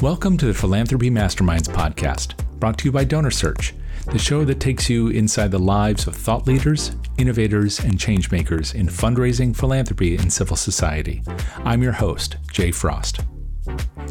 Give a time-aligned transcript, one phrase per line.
[0.00, 3.74] Welcome to the Philanthropy Masterminds podcast, brought to you by Donor Search,
[4.06, 8.86] the show that takes you inside the lives of thought leaders, innovators, and changemakers in
[8.86, 11.24] fundraising, philanthropy, and civil society.
[11.64, 13.22] I'm your host, Jay Frost.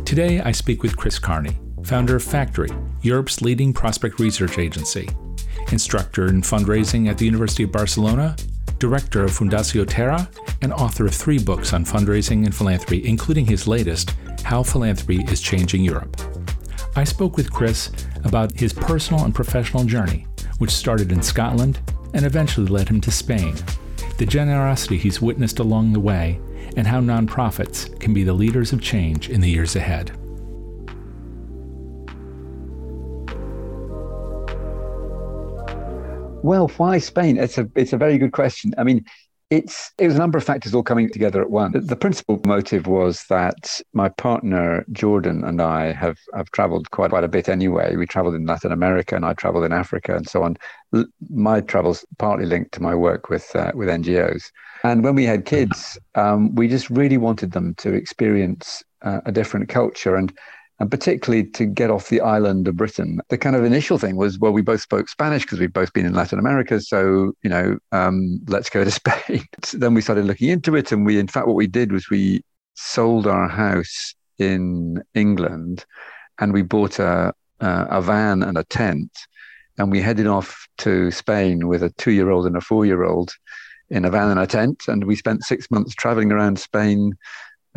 [0.03, 1.55] Today, I speak with Chris Carnie,
[1.85, 2.69] founder of Factary,
[3.01, 5.07] Europe's leading prospect research agency,
[5.71, 8.35] instructor in fundraising at the University of Barcelona,
[8.77, 10.29] director of Fundació Terra,
[10.61, 14.15] and author of three books on fundraising and philanthropy, including his latest,
[14.47, 16.15] how Philanthropy is Changing Europe.
[16.95, 17.91] I spoke with Chris
[18.23, 20.25] about his personal and professional journey,
[20.59, 21.81] which started in Scotland
[22.13, 23.55] and eventually led him to Spain,
[24.17, 26.39] the generosity he's witnessed along the way,
[26.77, 30.11] and how nonprofits can be the leaders of change in the years ahead.
[36.41, 37.35] Well, why Spain?
[37.35, 38.73] It's a it's a very good question.
[38.77, 39.03] I mean,
[39.49, 41.75] it's it was a number of factors all coming together at once.
[41.87, 47.23] The principal motive was that my partner Jordan and I have have travelled quite quite
[47.23, 47.95] a bit anyway.
[47.95, 50.57] We travelled in Latin America and I travelled in Africa and so on.
[51.29, 54.51] My travels partly linked to my work with uh, with NGOs.
[54.83, 59.31] And when we had kids, um, we just really wanted them to experience uh, a
[59.31, 60.33] different culture and
[60.79, 63.19] and particularly to get off the island of Britain.
[63.29, 66.05] The kind of initial thing was, well, we both spoke Spanish because we'd both been
[66.05, 69.45] in Latin America, so you know, um, let's go to Spain.
[69.73, 72.41] then we started looking into it, and we, in fact, what we did was we
[72.75, 75.85] sold our house in England,
[76.39, 79.11] and we bought a a van and a tent,
[79.77, 83.31] and we headed off to Spain with a two-year-old and a four-year-old
[83.89, 87.13] in a van and a tent, and we spent six months traveling around Spain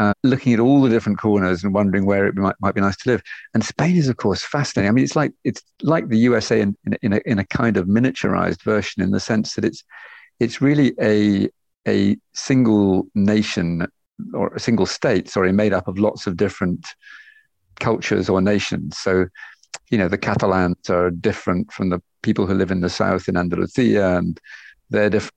[0.01, 2.97] uh, looking at all the different corners and wondering where it might, might be nice
[2.97, 3.23] to live.
[3.53, 4.89] And Spain is, of course, fascinating.
[4.89, 7.77] I mean, it's like it's like the USA in, in, in, a, in a kind
[7.77, 9.85] of miniaturized version, in the sense that it's
[10.41, 11.51] it's really a
[11.87, 13.87] a single nation
[14.33, 16.87] or a single state, sorry, made up of lots of different
[17.79, 18.97] cultures or nations.
[18.99, 19.27] So,
[19.91, 23.37] you know, the Catalans are different from the people who live in the south in
[23.37, 24.41] Andalusia, and
[24.89, 25.35] they're different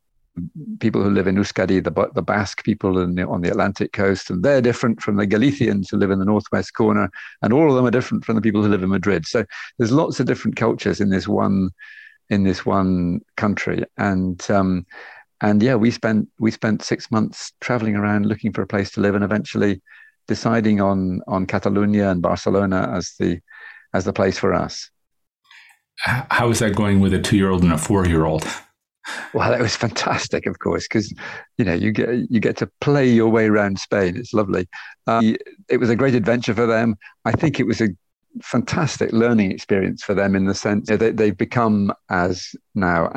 [0.80, 4.44] people who live in Euskadi, the, the Basque people the, on the Atlantic coast, and
[4.44, 7.10] they're different from the Galicians who live in the northwest corner,
[7.42, 9.26] and all of them are different from the people who live in Madrid.
[9.26, 9.46] So
[9.78, 11.70] there's lots of different cultures in this one
[12.30, 14.86] in this one country, and um,
[15.42, 19.02] and yeah, we spent we spent six months traveling around looking for a place to
[19.02, 19.82] live, and eventually
[20.28, 23.40] deciding on on Catalonia and Barcelona as the
[23.94, 24.90] as the place for us.
[25.98, 28.48] How is that going with a two year old and a four year old?
[29.34, 31.14] Well, it was fantastic, of course, because
[31.58, 34.16] you know you get you get to play your way around Spain.
[34.16, 34.68] It's lovely.
[35.08, 35.36] Um,
[35.70, 36.96] it was a great adventure for them.
[37.26, 37.90] I think it was a
[38.42, 43.12] fantastic learning experience for them in the sense you know, they, they've become as now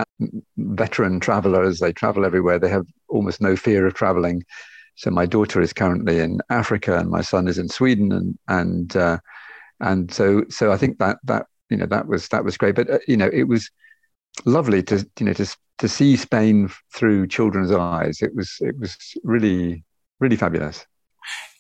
[0.59, 1.79] veteran travelers.
[1.79, 2.59] They travel everywhere.
[2.59, 4.45] They have almost no fear of traveling.
[4.97, 8.97] So my daughter is currently in Africa, and my son is in Sweden, and and
[8.97, 9.19] uh,
[9.81, 12.75] and so so I think that that you know that was that was great.
[12.75, 13.71] But uh, you know it was
[14.45, 18.23] lovely to you know to to see Spain through children's eyes.
[18.23, 19.85] It was it was really
[20.21, 20.87] really fabulous.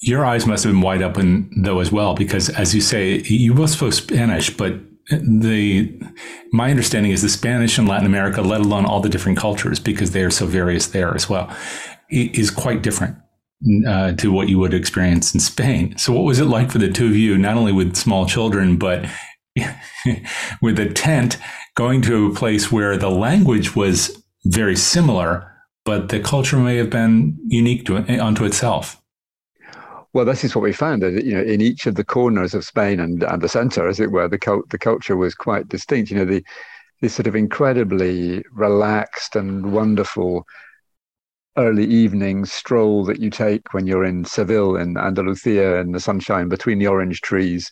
[0.00, 3.54] Your eyes must have been wide open though as well, because as you say, you
[3.54, 4.74] both spoke Spanish, but
[5.10, 6.00] the
[6.52, 10.10] my understanding is the Spanish in Latin America, let alone all the different cultures, because
[10.10, 11.54] they are so various there as well,
[12.10, 13.16] is quite different
[13.86, 15.96] uh, to what you would experience in Spain.
[15.96, 18.76] So, what was it like for the two of you, not only with small children,
[18.76, 19.08] but
[20.62, 21.38] with a tent
[21.76, 25.52] going to a place where the language was very similar,
[25.84, 29.00] but the culture may have been unique to unto itself.
[30.12, 32.64] Well, this is what we found that you know in each of the corners of
[32.64, 36.10] Spain and, and the centre, as it were, the cult, the culture was quite distinct.
[36.10, 36.42] You know, the
[37.02, 40.46] this sort of incredibly relaxed and wonderful
[41.58, 46.48] early evening stroll that you take when you're in Seville in Andalusia in the sunshine
[46.48, 47.70] between the orange trees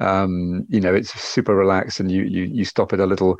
[0.00, 3.38] um, you know, it's super relaxed, and you you you stop at a little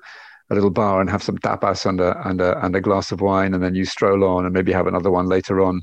[0.50, 3.20] a little bar and have some tapas and a and a and a glass of
[3.20, 5.82] wine, and then you stroll on and maybe have another one later on.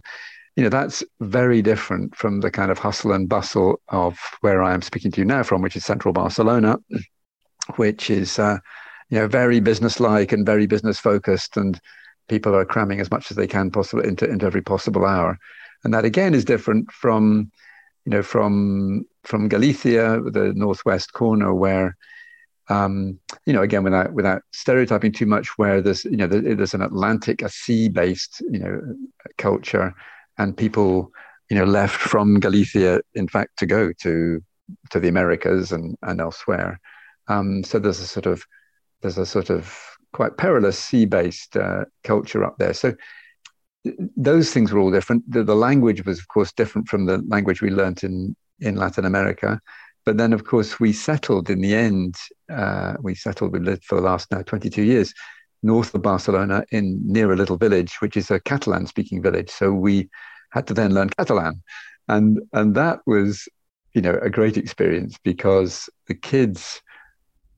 [0.56, 4.74] You know, that's very different from the kind of hustle and bustle of where I
[4.74, 6.78] am speaking to you now from, which is central Barcelona,
[7.76, 8.58] which is uh,
[9.10, 11.80] you know very businesslike and very business focused, and
[12.30, 15.38] people are cramming as much as they can possible into into every possible hour,
[15.84, 17.52] and that again is different from
[18.06, 21.96] you know, from from Galicia, the northwest corner, where
[22.70, 26.82] um, you know, again, without without stereotyping too much, where there's you know there's an
[26.82, 28.82] Atlantic, a sea-based you know
[29.38, 29.94] culture,
[30.38, 31.12] and people
[31.50, 34.42] you know left from Galicia, in fact, to go to
[34.92, 36.80] to the Americas and and elsewhere.
[37.28, 38.44] Um, so there's a sort of
[39.02, 39.78] there's a sort of
[40.14, 42.74] quite perilous sea-based uh, culture up there.
[42.74, 42.94] So
[44.16, 45.30] those things were all different.
[45.30, 49.06] The, the, language was, of course, different from the language we learnt in in Latin
[49.06, 49.60] America.
[50.06, 52.16] but then, of course, we settled in the end.
[52.50, 53.52] Uh, we settled.
[53.52, 55.14] We lived for the last now 22 years
[55.64, 59.50] north of Barcelona in near a little village, which is a Catalan-speaking village.
[59.50, 60.10] So we
[60.52, 61.64] had to then learn Catalan,
[62.08, 63.48] and and that was,
[63.94, 66.82] you know, a great experience because the kids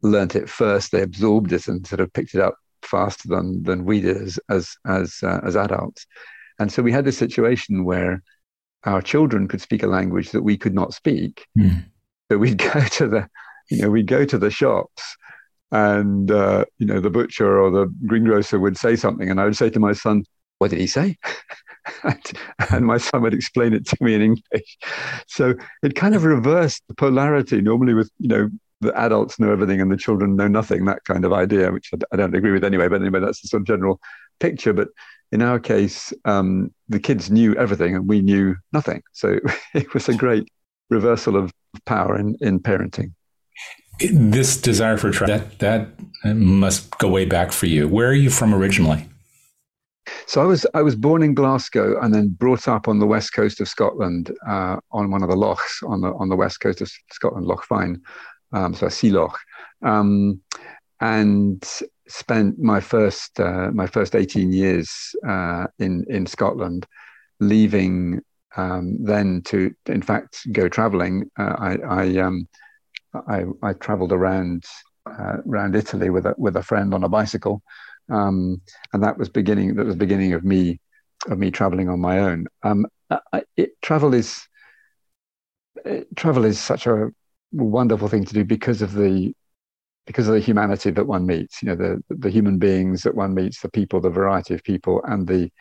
[0.01, 0.91] learnt it first.
[0.91, 2.55] They absorbed it and sort of picked it up
[2.85, 6.05] faster than than we did as as as, uh, as adults.
[6.59, 8.23] And so we had this situation where
[8.85, 11.45] our children could speak a language that we could not speak.
[11.57, 11.85] Mm.
[12.31, 13.29] So we'd go to the,
[13.69, 15.03] you know, we'd go to the shops
[15.71, 19.57] and uh, you know the butcher or the greengrocer would say something and i would
[19.57, 20.23] say to my son
[20.59, 21.17] what did he say
[22.03, 22.31] and,
[22.71, 24.77] and, my son would explain it to me in english
[25.27, 25.53] so
[25.83, 28.49] it kind of reversed the polarity normally with you know
[28.81, 32.15] the adults know everything and the children know nothing that kind of idea which i
[32.15, 33.99] don't agree with anyway but anyway that's the sort of general
[34.39, 34.89] picture but
[35.31, 39.39] in our case um, the kids knew everything and we knew nothing so
[39.73, 40.47] it was a great
[40.89, 41.51] reversal of
[41.85, 43.11] power in, in parenting
[43.99, 47.87] this desire for travel that that must go way back for you.
[47.87, 49.07] Where are you from originally?
[50.27, 53.33] So I was I was born in Glasgow and then brought up on the west
[53.33, 56.81] coast of Scotland uh, on one of the lochs on the on the west coast
[56.81, 58.01] of Scotland, Loch Fyne,
[58.53, 59.37] um, so Sea Loch,
[59.83, 60.41] um,
[61.01, 61.63] and
[62.07, 66.85] spent my first uh, my first eighteen years uh, in in Scotland,
[67.39, 68.21] leaving
[68.57, 71.29] um, then to in fact go travelling.
[71.37, 72.47] Uh, I, I um,
[73.27, 74.65] I, I traveled around
[75.05, 77.61] uh, around Italy with a with a friend on a bicycle,
[78.09, 78.61] um,
[78.93, 80.79] and that was beginning that was beginning of me
[81.27, 82.47] of me traveling on my own.
[82.63, 84.47] Um, I, it, travel is
[86.15, 87.11] travel is such a
[87.63, 89.33] wonderful thing to do because of the
[90.05, 91.61] because of the humanity that one meets.
[91.61, 95.01] You know, the the human beings that one meets, the people, the variety of people,
[95.05, 95.51] and the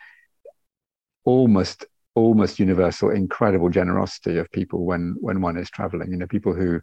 [1.23, 6.11] almost almost universal, incredible generosity of people when when one is traveling.
[6.11, 6.79] You know, people who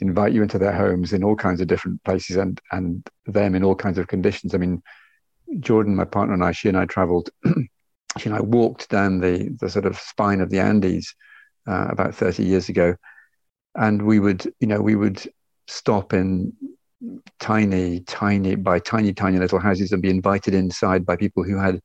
[0.00, 3.64] invite you into their homes in all kinds of different places and and them in
[3.64, 4.54] all kinds of conditions.
[4.54, 4.82] I mean,
[5.60, 7.30] Jordan, my partner, and I, she and I traveled.
[8.18, 11.14] she and I walked down the the sort of spine of the Andes
[11.66, 12.94] uh, about thirty years ago,
[13.74, 15.22] and we would, you know, we would
[15.66, 16.52] stop in
[17.38, 21.80] tiny, tiny by tiny, tiny little houses and be invited inside by people who had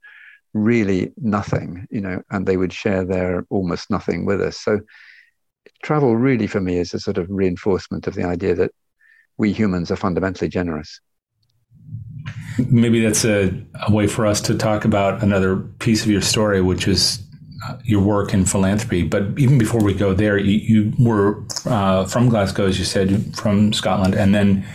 [0.53, 4.59] really nothing, you know, and they would share their almost nothing with us.
[4.59, 4.79] So
[5.83, 8.71] travel really for me is a sort of reinforcement of the idea that
[9.37, 10.99] we humans are fundamentally generous.
[12.69, 13.51] Maybe that's a,
[13.87, 17.22] a way for us to talk about another piece of your story, which is
[17.83, 19.03] your work in philanthropy.
[19.03, 23.35] But even before we go there, you, you were uh, from Glasgow, as you said,
[23.35, 24.65] from Scotland, and then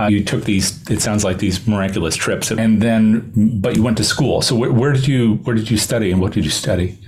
[0.00, 0.88] uh, you took these.
[0.90, 4.42] It sounds like these miraculous trips, and then, but you went to school.
[4.42, 6.98] So where, where did you where did you study, and what did you study?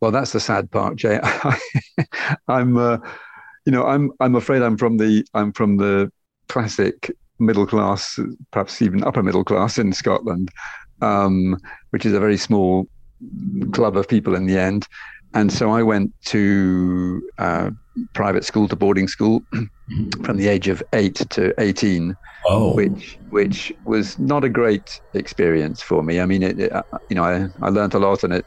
[0.00, 1.18] Well, that's the sad part, Jay.
[2.48, 2.98] I'm, uh,
[3.64, 6.12] you know, I'm I'm afraid I'm from the I'm from the
[6.48, 8.18] classic middle class,
[8.50, 10.50] perhaps even upper middle class in Scotland,
[11.00, 11.56] um,
[11.90, 12.86] which is a very small
[13.72, 14.86] club of people in the end.
[15.34, 17.70] And so I went to uh,
[18.14, 19.42] private school to boarding school
[20.24, 22.16] from the age of eight to eighteen,
[22.46, 22.74] oh.
[22.74, 26.20] which which was not a great experience for me.
[26.20, 26.72] I mean, it, it,
[27.10, 28.46] you know, I, I learned a lot, and it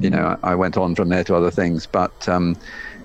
[0.00, 2.56] you know, I went on from there to other things, but um,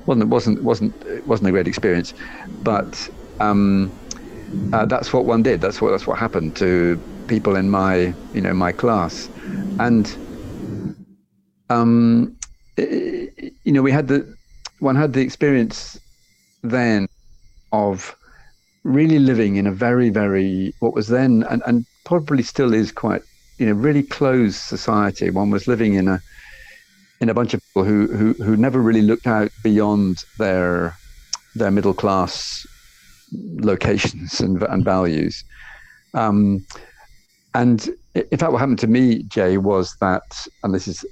[0.06, 2.14] wasn't wasn't wasn't wasn't a great experience.
[2.62, 3.92] But um,
[4.74, 5.62] uh, that's what one did.
[5.62, 9.30] That's what that's what happened to people in my you know my class,
[9.80, 10.06] and
[11.74, 12.36] um,
[12.78, 14.20] you know we had the
[14.80, 16.00] one had the experience
[16.62, 17.08] then
[17.72, 18.16] of
[18.84, 23.22] really living in a very very what was then and, and probably still is quite
[23.58, 25.30] you know really closed society.
[25.30, 26.20] One was living in a
[27.22, 30.96] in a bunch of people who who who never really looked out beyond their
[31.56, 32.66] their middle class
[33.72, 35.44] locations and, and values.
[36.14, 36.66] Um,
[37.56, 41.06] and in fact, what happened to me, Jay, was that, and this is,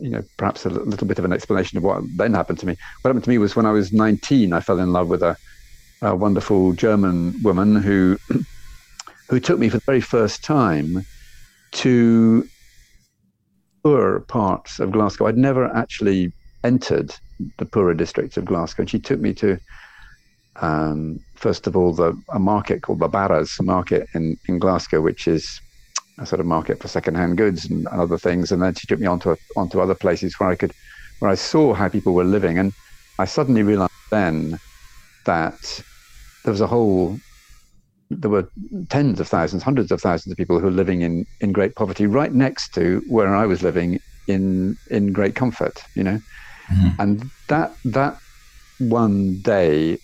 [0.00, 2.76] you know, perhaps a little bit of an explanation of what then happened to me.
[3.02, 5.36] What happened to me was when I was 19, I fell in love with a,
[6.02, 8.18] a wonderful German woman who,
[9.28, 11.04] who took me for the very first time
[11.72, 12.46] to
[13.82, 15.26] poorer parts of Glasgow.
[15.26, 17.14] I'd never actually entered
[17.58, 18.82] the poorer districts of Glasgow.
[18.82, 19.58] And she took me to,
[20.56, 25.28] um, first of all, the, a market called the Barras market in, in Glasgow, which
[25.28, 25.60] is
[26.18, 28.52] a sort of market for secondhand goods and, and other things.
[28.52, 30.72] And then she took me onto, onto other places where I could,
[31.18, 32.58] where I saw how people were living.
[32.58, 32.72] And
[33.18, 34.58] I suddenly realized then
[35.26, 35.82] that
[36.44, 37.18] there was a whole
[38.10, 38.48] there were
[38.90, 42.06] tens of thousands, hundreds of thousands of people who were living in, in great poverty
[42.06, 46.20] right next to where I was living in in great comfort, you know.
[46.68, 47.00] Mm-hmm.
[47.00, 48.18] And that that
[48.78, 49.98] one day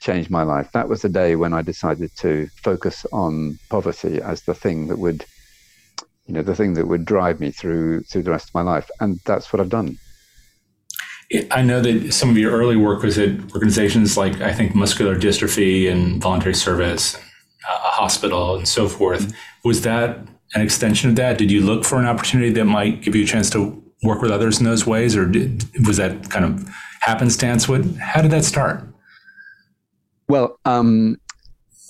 [0.00, 0.70] changed my life.
[0.72, 4.98] That was the day when I decided to focus on poverty as the thing that
[4.98, 5.24] would,
[6.26, 8.90] you know, the thing that would drive me through through the rest of my life,
[9.00, 9.98] and that's what I've done.
[11.50, 15.18] I know that some of your early work was at organizations like I think muscular
[15.18, 17.16] dystrophy and voluntary service,
[17.68, 19.32] a hospital, and so forth.
[19.64, 20.18] Was that
[20.54, 21.38] an extension of that?
[21.38, 24.30] Did you look for an opportunity that might give you a chance to work with
[24.30, 26.68] others in those ways, or did, was that kind of
[27.00, 27.68] happenstance?
[27.68, 27.84] What?
[27.96, 28.86] How did that start?
[30.28, 31.16] Well, um,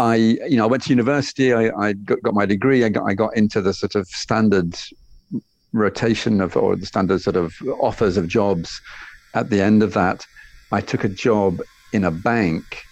[0.03, 1.53] I you know I went to university.
[1.53, 2.85] I, I got, got, my degree.
[2.85, 4.75] I got I got into the sort of standard
[5.73, 8.81] rotation of or the standard sort of offers of jobs.
[9.35, 10.27] At the end of that,
[10.73, 11.61] I took a job
[11.93, 12.83] in a bank,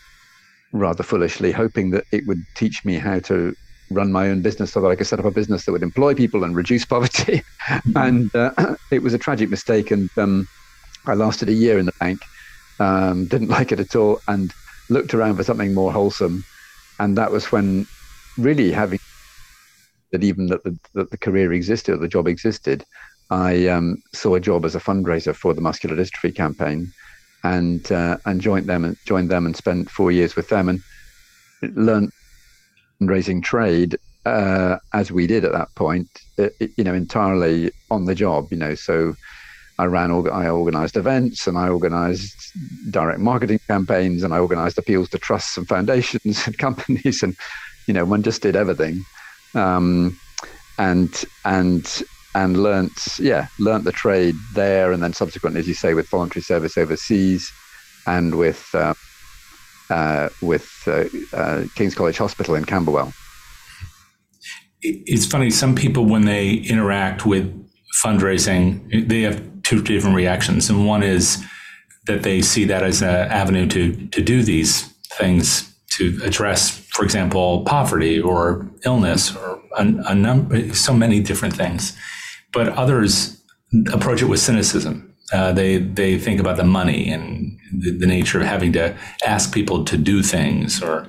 [0.72, 3.54] rather foolishly, hoping that it would teach me how to
[3.90, 6.14] run my own business so that I could set up a business that would employ
[6.14, 7.42] people and reduce poverty.
[7.96, 9.90] and uh, it was a tragic mistake.
[9.90, 10.46] And um,
[11.06, 12.20] I lasted a year in the bank,
[12.78, 14.54] um, didn't like it at all, and
[14.88, 16.44] looked around for something more wholesome.
[17.00, 17.86] And that was when
[18.36, 19.00] really having
[20.12, 22.84] that even that the, that the career existed, or the job existed,
[23.30, 26.92] I um, saw a job as a fundraiser for the muscular dystrophy campaign,
[27.42, 30.82] and uh, and joined them and joined them and spent four years with them and
[31.74, 32.10] learned
[33.00, 36.08] fundraising trade uh, as we did at that point.
[36.38, 38.48] Uh, you know, entirely on the job.
[38.50, 39.14] You know, so
[39.80, 42.52] I ran, I organized events and I organized
[42.90, 47.22] direct marketing campaigns and I organized appeals to trusts and foundations and companies.
[47.22, 47.34] And,
[47.86, 49.02] you know, one just did everything.
[49.54, 50.18] Um,
[50.78, 52.02] and, and,
[52.34, 54.92] and learnt, yeah, learnt the trade there.
[54.92, 57.50] And then subsequently, as you say, with voluntary service overseas
[58.06, 58.92] and with, uh,
[59.88, 63.14] uh, with uh, uh King's College Hospital in Camberwell.
[64.82, 67.46] It's funny, some people, when they interact with
[68.02, 70.68] fundraising, they have two different reactions.
[70.68, 71.44] And one is
[72.06, 77.04] that they see that as an avenue to, to do these things to address, for
[77.04, 81.96] example, poverty or illness or a, a number, so many different things.
[82.52, 83.40] But others
[83.92, 85.14] approach it with cynicism.
[85.32, 89.54] Uh, they they think about the money and the, the, nature of having to ask
[89.54, 90.82] people to do things.
[90.82, 91.06] Or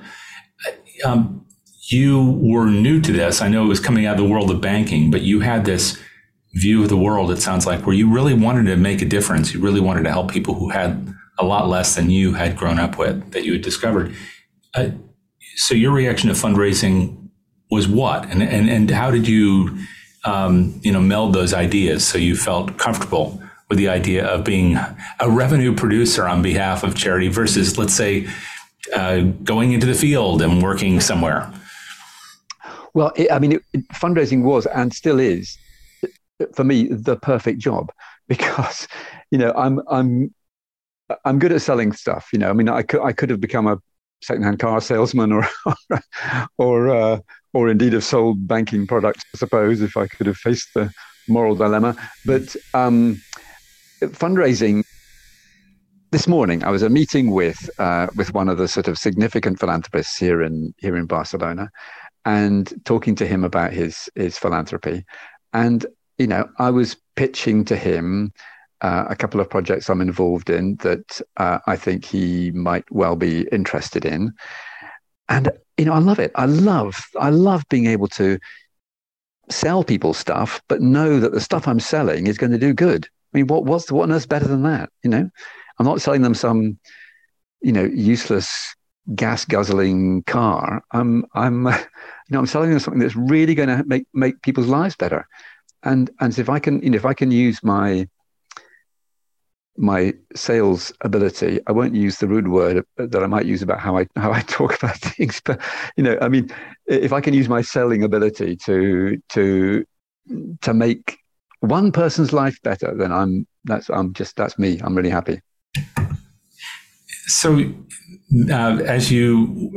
[1.04, 1.44] um,
[1.88, 3.42] you were new to this.
[3.42, 5.98] I know it was coming out of the world of banking, but you had this
[6.54, 9.54] view of the world, it sounds like, where you really wanted to make a difference.
[9.54, 12.78] You really wanted to help people who had a lot less than you had grown
[12.78, 14.14] up with, that you had discovered.
[14.74, 14.90] Uh,
[15.56, 17.28] so your reaction to fundraising
[17.70, 18.26] was what?
[18.26, 19.78] And, and, and how did you,
[20.24, 24.76] um, you know, meld those ideas so you felt comfortable with the idea of being
[25.20, 28.28] a revenue producer on behalf of charity versus, let's say,
[28.94, 31.50] uh, going into the field and working somewhere?
[32.92, 35.56] Well, it, I mean, it, fundraising was and still is
[36.54, 37.92] for me the perfect job
[38.28, 38.86] because
[39.30, 40.34] you know I'm I'm
[41.24, 42.28] I'm good at selling stuff.
[42.32, 43.78] You know, I mean, I could I could have become a
[44.22, 45.46] secondhand car salesman or
[46.58, 47.18] or uh,
[47.52, 49.24] or indeed have sold banking products.
[49.34, 50.92] I suppose if I could have faced the
[51.28, 51.96] moral dilemma.
[52.24, 53.20] But um,
[54.00, 54.84] fundraising.
[56.10, 59.58] This morning, I was a meeting with uh, with one of the sort of significant
[59.58, 61.70] philanthropists here in here in Barcelona,
[62.26, 65.06] and talking to him about his his philanthropy.
[65.54, 65.86] And
[66.18, 68.32] you know, I was pitching to him
[68.80, 73.16] uh, a couple of projects I'm involved in that uh, I think he might well
[73.16, 74.32] be interested in.
[75.28, 76.32] And you know, I love it.
[76.34, 78.38] I love, I love being able to
[79.50, 83.06] sell people stuff, but know that the stuff I'm selling is going to do good.
[83.32, 84.90] I mean, what what's what on earth better than that?
[85.02, 85.30] You know,
[85.78, 86.78] I'm not selling them some,
[87.62, 88.74] you know, useless
[89.14, 90.82] gas guzzling car.
[90.90, 91.72] I'm I'm, you
[92.30, 95.26] know, I'm selling them something that's really going to make make people's lives better
[95.84, 98.08] and and if I can, you know, if I can use my
[99.76, 103.96] my sales ability, I won't use the rude word that I might use about how
[103.96, 105.60] I how I talk about things, but
[105.96, 106.50] you know, I mean,
[106.86, 109.84] if I can use my selling ability to to
[110.60, 111.18] to make
[111.60, 114.80] one person's life better, then I'm that's I'm just that's me.
[114.82, 115.40] I'm really happy.
[117.26, 117.72] So,
[118.50, 119.70] uh, as you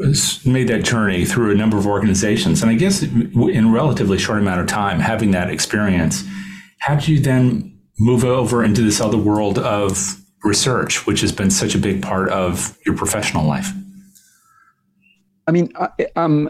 [0.46, 4.62] made that journey through a number of organizations, and I guess in relatively short amount
[4.62, 6.24] of time, having that experience,
[6.80, 11.52] how did you then move over into this other world of research, which has been
[11.52, 13.70] such a big part of your professional life?
[15.48, 16.50] I mean, I, um,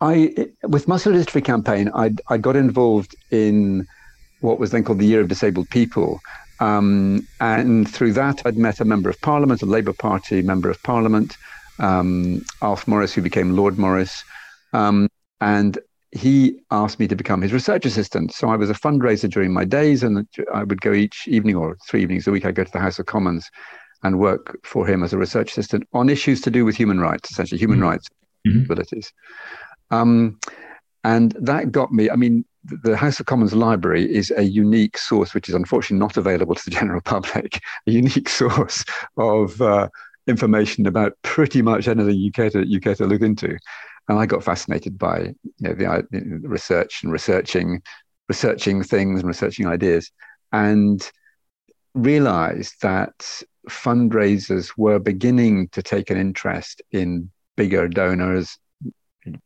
[0.00, 3.86] I with muscular dystrophy campaign, I I got involved in
[4.40, 6.20] what was then called the Year of Disabled People,
[6.60, 10.82] um, and through that, I'd met a member of parliament, a Labour Party member of
[10.82, 11.36] parliament,
[11.78, 14.24] um, Alf Morris, who became Lord Morris.
[14.72, 15.08] Um,
[15.40, 15.78] and
[16.12, 18.32] he asked me to become his research assistant.
[18.32, 21.76] So I was a fundraiser during my days, and I would go each evening or
[21.86, 22.44] three evenings a week.
[22.44, 23.50] I'd go to the House of Commons
[24.04, 27.30] and work for him as a research assistant on issues to do with human rights,
[27.30, 27.88] essentially human mm-hmm.
[27.88, 28.08] rights
[28.46, 28.60] mm-hmm.
[28.60, 29.12] abilities.
[29.90, 30.38] Um,
[31.02, 35.34] and that got me, I mean, the House of Commons Library is a unique source,
[35.34, 38.84] which is unfortunately not available to the general public, a unique source
[39.16, 39.88] of uh,
[40.26, 43.56] information about pretty much anything you care to, you care to look into.
[44.08, 47.82] And I got fascinated by you know, the, the research and researching,
[48.28, 50.10] researching things and researching ideas,
[50.52, 51.10] and
[51.94, 58.58] realized that fundraisers were beginning to take an interest in bigger donors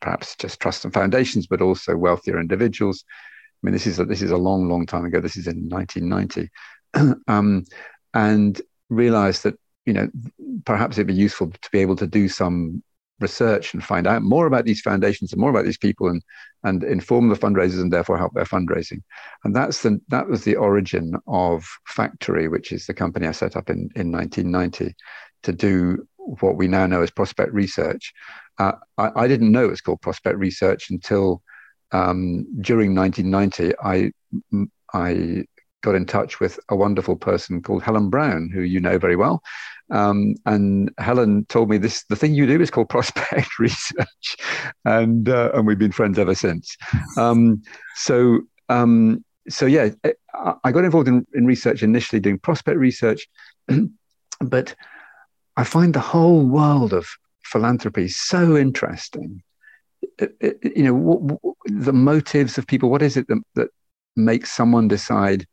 [0.01, 3.05] perhaps just trusts and foundations, but also wealthier individuals.
[3.09, 5.21] I mean, this is a, this is a long, long time ago.
[5.21, 6.51] This is in 1990,
[7.29, 7.65] um,
[8.15, 10.09] and realized that you know
[10.65, 12.83] perhaps it'd be useful to be able to do some
[13.21, 16.23] research and find out more about these foundations and more about these people and
[16.65, 19.03] and inform the fundraisers and therefore help their fundraising
[19.45, 23.57] and that's the that was the origin of Factary which is the company i set
[23.57, 24.95] up in in 1990
[25.43, 28.13] to do what we now know as prospect research
[28.59, 31.43] uh, I, I, didn't know it was called prospect research until
[31.93, 33.75] um, during 1990.
[33.83, 34.13] I
[34.93, 35.45] I
[35.83, 39.43] got in touch with a wonderful person called Helen Brown, who you know very well.
[39.91, 44.37] Um, and Helen told me this: the thing you do is called prospect research,
[44.85, 46.77] and uh, and we've been friends ever since.
[47.17, 47.63] Um,
[47.95, 49.91] so um, so yeah,
[50.65, 53.27] I got involved in, in research initially doing prospect research,
[54.41, 54.75] but
[55.57, 57.09] I find the whole world of
[57.49, 59.43] philanthropy is so interesting.
[60.19, 62.91] It, it, you know, what, what, the motives of people.
[62.91, 63.69] What is it that, that
[64.17, 65.47] makes someone decide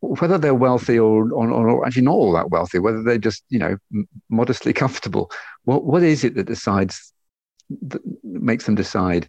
[0.00, 3.58] whether they're wealthy or, or, or, actually not all that wealthy, whether they're just you
[3.58, 3.76] know
[4.28, 5.30] modestly comfortable.
[5.64, 7.12] What what is it that decides
[7.82, 9.28] that makes them decide?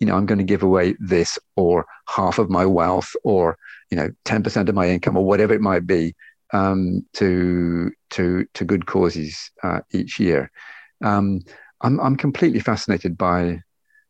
[0.00, 3.56] You know, I'm going to give away this or half of my wealth or
[3.90, 6.14] you know 10% of my income or whatever it might be
[6.52, 10.50] um, to to to good causes uh, each year
[11.02, 11.40] um,
[11.82, 13.60] I'm I'm completely fascinated by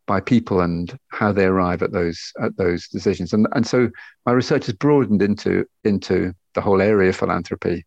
[0.07, 3.33] by people and how they arrive at those at those decisions.
[3.33, 3.91] And and so
[4.27, 7.85] my research has broadened into into the whole area of philanthropy.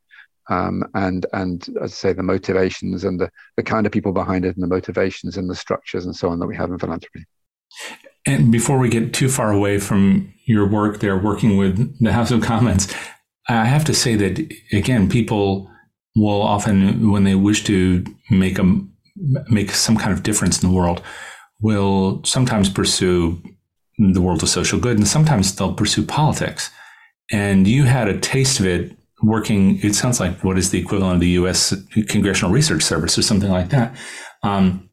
[0.50, 4.46] Um, and and as I say, the motivations and the, the kind of people behind
[4.46, 7.26] it, and the motivations and the structures and so on that we have in philanthropy.
[8.26, 12.32] And before we get too far away from your work there, working with the House
[12.32, 12.94] of Commons,
[13.50, 15.70] I have to say that again, people
[16.16, 18.82] will often, when they wish to make a
[19.50, 21.02] make some kind of difference in the world
[21.60, 23.42] will sometimes pursue
[23.98, 26.72] the world of social good and sometimes they'll pursue politics.
[27.32, 31.16] And you had a taste of it working, it sounds like what is the equivalent
[31.16, 31.74] of the US
[32.08, 33.96] Congressional Research Service or something like that.
[34.44, 34.90] Um,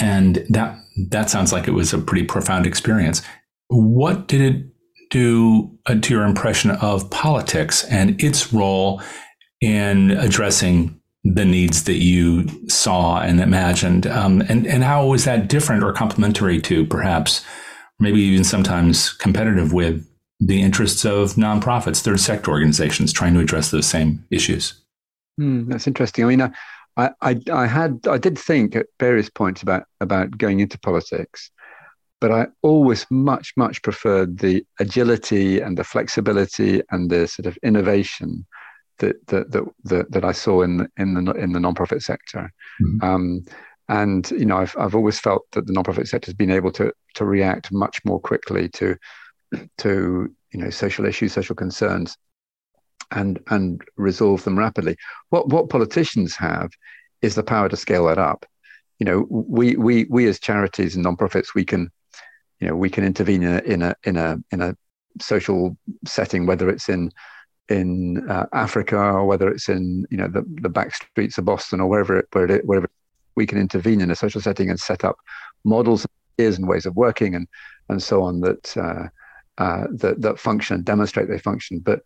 [0.00, 0.76] and that
[1.10, 3.22] that sounds like it was a pretty profound experience.
[3.68, 4.66] What did it
[5.10, 9.02] do uh, to your impression of politics and its role
[9.60, 15.48] in addressing the needs that you saw and imagined, um, and and how was that
[15.48, 17.44] different or complementary to perhaps,
[18.00, 20.06] maybe even sometimes competitive with
[20.40, 24.74] the interests of nonprofits, third sector organizations trying to address those same issues?
[25.38, 26.24] Hmm, that's interesting.
[26.24, 26.40] I mean,
[26.96, 31.50] I, I I had I did think at various points about about going into politics,
[32.20, 37.56] but I always much much preferred the agility and the flexibility and the sort of
[37.62, 38.44] innovation
[39.02, 42.52] that that that that, I saw in the, in the in the nonprofit sector.
[42.80, 43.04] Mm-hmm.
[43.04, 43.44] Um,
[43.88, 46.92] and you know, I've I've always felt that the nonprofit sector has been able to
[47.14, 48.96] to react much more quickly to
[49.78, 52.16] to you know social issues, social concerns,
[53.10, 54.96] and and resolve them rapidly.
[55.30, 56.70] What what politicians have
[57.20, 58.46] is the power to scale that up.
[58.98, 61.90] You know, we we we as charities and nonprofits, we can,
[62.60, 64.76] you know, we can intervene in a in a in a in a
[65.20, 67.10] social setting, whether it's in
[67.72, 71.80] in uh, Africa or whether it's in you know the, the back streets of Boston
[71.80, 72.88] or wherever it, where it, wherever
[73.34, 75.16] we can intervene in a social setting and set up
[75.64, 76.06] models
[76.38, 77.46] and ways of working and
[77.88, 79.08] and so on that uh,
[79.58, 81.78] uh, that that function and demonstrate they function.
[81.78, 82.00] But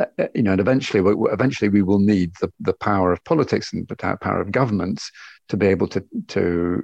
[0.00, 3.72] uh, uh, you know, and eventually, eventually, we will need the, the power of politics
[3.72, 5.10] and the power of governments
[5.48, 6.82] to be able to to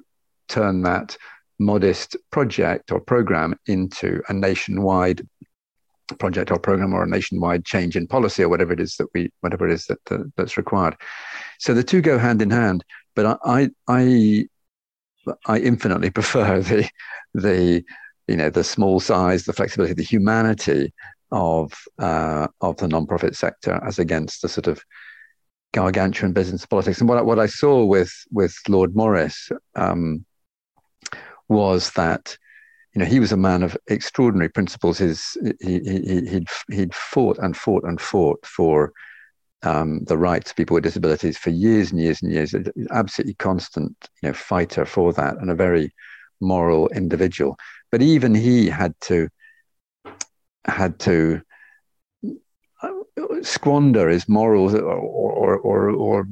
[0.48, 1.16] turn that
[1.58, 5.26] modest project or program into a nationwide
[6.16, 9.30] project or program or a nationwide change in policy or whatever it is that we
[9.40, 10.96] whatever it is that, that that's required.
[11.58, 12.84] So the two go hand in hand
[13.18, 14.46] but i i
[15.46, 16.88] i infinitely prefer the
[17.34, 17.84] the
[18.28, 20.92] you know the small size the flexibility the humanity
[21.30, 24.82] of uh, of the nonprofit sector as against the sort of
[25.74, 27.00] gargantuan business politics.
[27.00, 30.24] And what, what i saw with with lord morris um,
[31.48, 32.38] was that
[32.94, 34.98] you know, he was a man of extraordinary principles.
[34.98, 38.92] His he, he, he'd he'd fought and fought and fought for
[39.62, 42.54] um, the rights of people with disabilities for years and years and years.
[42.54, 45.92] An Absolutely constant, you know, fighter for that, and a very
[46.40, 47.58] moral individual.
[47.90, 49.28] But even he had to
[50.64, 51.40] had to
[52.82, 52.90] uh,
[53.42, 56.28] squander his morals or or or, or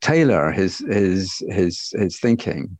[0.00, 2.78] tailor his his his his thinking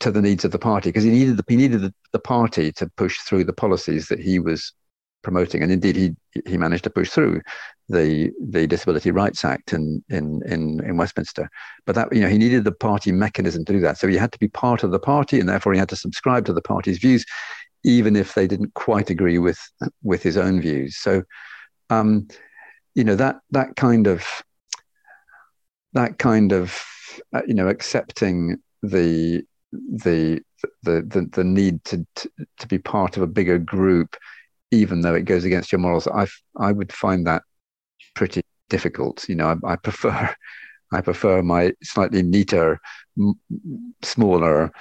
[0.00, 2.72] to the needs of the party because he needed the, he needed the, the party
[2.72, 4.72] to push through the policies that he was
[5.22, 7.40] promoting, and indeed he he managed to push through
[7.88, 11.50] the the Disability Rights Act in in in, in Westminster.
[11.86, 14.32] But that you know he needed the party mechanism to do that, so he had
[14.32, 16.98] to be part of the party, and therefore he had to subscribe to the party's
[16.98, 17.24] views,
[17.84, 19.60] even if they didn't quite agree with
[20.02, 20.96] with his own views.
[20.96, 21.22] So,
[21.90, 22.28] um,
[22.94, 24.24] you know that that kind of
[25.94, 26.80] that kind of
[27.34, 30.40] uh, you know accepting the the
[30.82, 34.16] the the, the need to, to, to be part of a bigger group
[34.70, 36.06] even though it goes against your morals.
[36.06, 36.26] I
[36.58, 37.42] i would find that
[38.14, 39.28] pretty difficult.
[39.28, 40.34] You know i, I prefer
[40.92, 42.80] i prefer my slightly neater
[43.18, 43.38] m-
[44.02, 44.72] smaller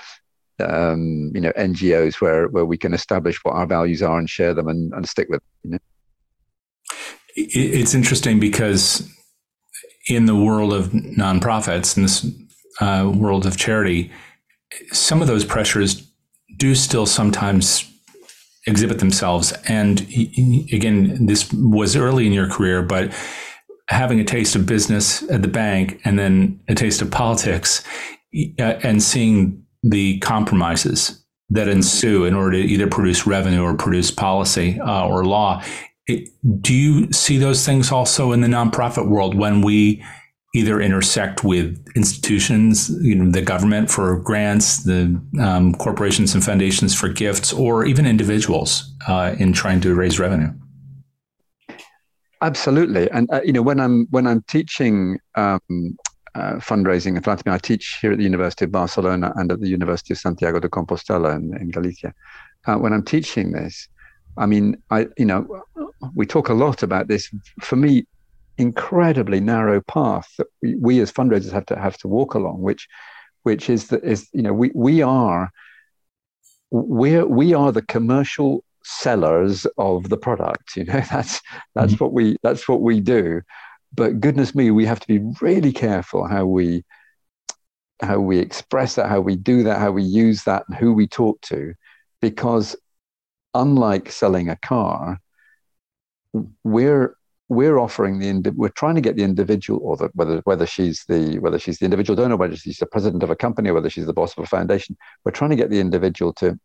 [0.59, 4.53] um, you know ngos where where we can establish what our values are and share
[4.53, 5.77] them and, and stick with you know?
[7.35, 9.07] It's interesting because
[10.07, 12.25] in the world of nonprofits in this
[12.79, 14.11] uh, world of charity
[14.91, 16.07] some of those pressures
[16.57, 17.89] do still sometimes
[18.65, 19.53] exhibit themselves.
[19.67, 20.01] And
[20.71, 23.13] again, this was early in your career, but
[23.89, 27.83] having a taste of business at the bank and then a taste of politics
[28.59, 34.11] uh, and seeing the compromises that ensue in order to either produce revenue or produce
[34.11, 35.63] policy uh, or law.
[36.07, 36.29] It,
[36.61, 40.03] do you see those things also in the nonprofit world when we
[40.57, 46.95] either intersect with institutions, you know, the government for grants, the um, corporations and foundations
[46.95, 48.69] for gifts, or even individuals
[49.07, 50.51] uh, in trying to raise revenue.
[52.41, 55.97] Absolutely, and uh, you know when I'm when I'm teaching um,
[56.35, 59.69] uh, fundraising and philanthropy, I teach here at the University of Barcelona and at the
[59.69, 62.13] University of Santiago de Compostela in, in Galicia.
[62.67, 63.87] Uh, when I'm teaching this,
[64.37, 65.47] I mean, I you know
[66.13, 67.23] we talk a lot about this.
[67.61, 68.05] For me,
[68.57, 72.87] incredibly narrow path that we, we, as fundraisers have to have to walk along, which
[73.43, 75.51] which is that is you know we we are
[76.71, 80.75] we we are the commercial sellers of the product.
[80.75, 81.41] You know that's
[81.75, 82.03] that's mm-hmm.
[82.03, 83.41] what we that's what we do.
[83.93, 86.83] But goodness me, we have to be really careful how we
[88.01, 91.07] how we express that, how we do that, how we use that, and who we
[91.07, 91.73] talk to,
[92.21, 92.75] because
[93.53, 95.19] unlike selling a car,
[96.63, 97.16] we're
[97.49, 101.39] we're offering the we're trying to get the individual or the, whether whether she's the
[101.39, 104.05] whether she's the individual donor whether she's the president of a company or whether she's
[104.05, 104.97] the boss of a foundation.
[105.23, 106.59] We're trying to get the individual to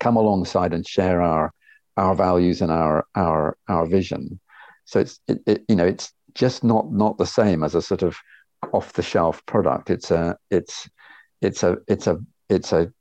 [0.00, 1.52] come alongside and share our
[1.96, 4.40] our values and our our our vision.
[4.84, 8.02] So it's it, it, you know it's just not not the same as a sort
[8.02, 8.16] of
[8.72, 9.88] off the shelf product.
[9.88, 10.88] It's a it's
[11.40, 12.18] it's a it's a
[12.50, 12.92] it's a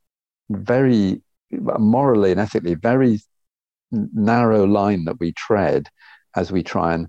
[0.49, 3.19] very morally and ethically very
[3.91, 5.89] narrow line that we tread
[6.35, 7.07] as we try and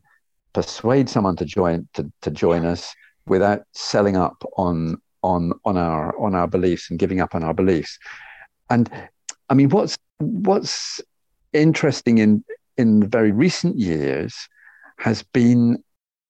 [0.52, 2.94] persuade someone to join to, to join us
[3.26, 7.54] without selling up on on on our on our beliefs and giving up on our
[7.54, 7.98] beliefs.
[8.70, 8.90] And
[9.50, 11.00] I mean, what's what's
[11.52, 12.44] interesting in
[12.76, 14.48] in the very recent years
[14.98, 15.82] has been,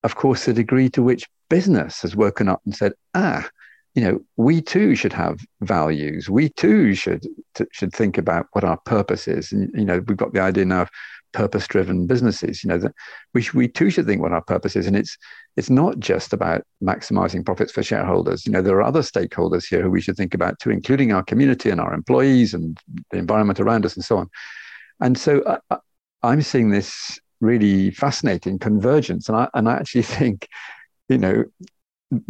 [0.03, 3.49] of course, the degree to which business has woken up and said, ah,
[3.95, 6.29] you know, we too should have values.
[6.29, 7.27] We too should
[7.73, 9.53] should think about what our purpose is.
[9.53, 10.91] And you know, we've got the idea now of
[11.35, 12.93] purpose driven businesses you know that
[13.35, 14.87] we, we too should think what our purpose is.
[14.87, 15.19] And it's
[15.57, 18.47] it's not just about maximizing profits for shareholders.
[18.47, 21.23] You know there are other stakeholders here who we should think about too including our
[21.23, 22.79] community and our employees and
[23.11, 24.31] the environment around us and so on.
[25.01, 25.79] And so uh, uh
[26.23, 29.29] i'm seeing this really fascinating convergence.
[29.29, 30.49] And i and i actually think
[31.09, 31.45] you know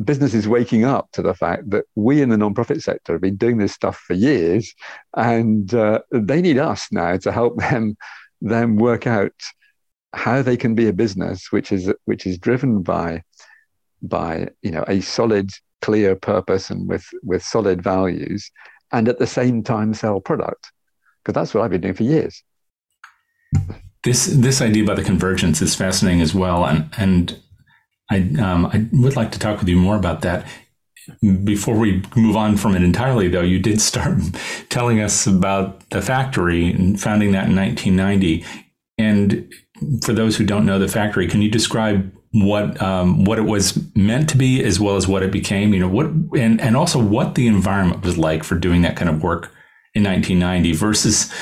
[0.03, 3.37] business is waking up to the fact that we in the nonprofit sector have been
[3.37, 4.75] doing this stuff for years.
[5.15, 7.97] And uh, they need us now to help them
[8.45, 9.33] them work out
[10.15, 13.21] how they can be a business which is which is driven by
[14.03, 15.51] by you know a solid
[15.83, 18.51] clear purpose and with with solid values
[18.95, 20.73] and at the same time sell product.
[21.23, 22.43] Because that's what I've been doing for years.
[24.03, 26.65] This this idea about the convergence is fascinating as well.
[26.65, 27.39] And and
[28.11, 30.47] I um, I would like to talk with you more about that
[31.45, 34.19] before we move on from it entirely, though, you did start
[34.69, 38.45] telling us about the Factary and founding that in 1990.
[38.99, 39.53] And
[40.03, 43.79] for those who don't know the Factary, can you describe what um, what it was
[43.95, 45.75] meant to be, as well as what it became?
[45.75, 46.07] You know, what
[46.39, 49.53] and and also what the environment was like for doing that kind of work
[49.95, 51.33] in 1990 versus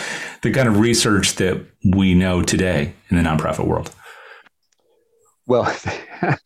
[0.43, 3.95] the kind of research that we know today in the nonprofit world.
[5.47, 5.75] Well.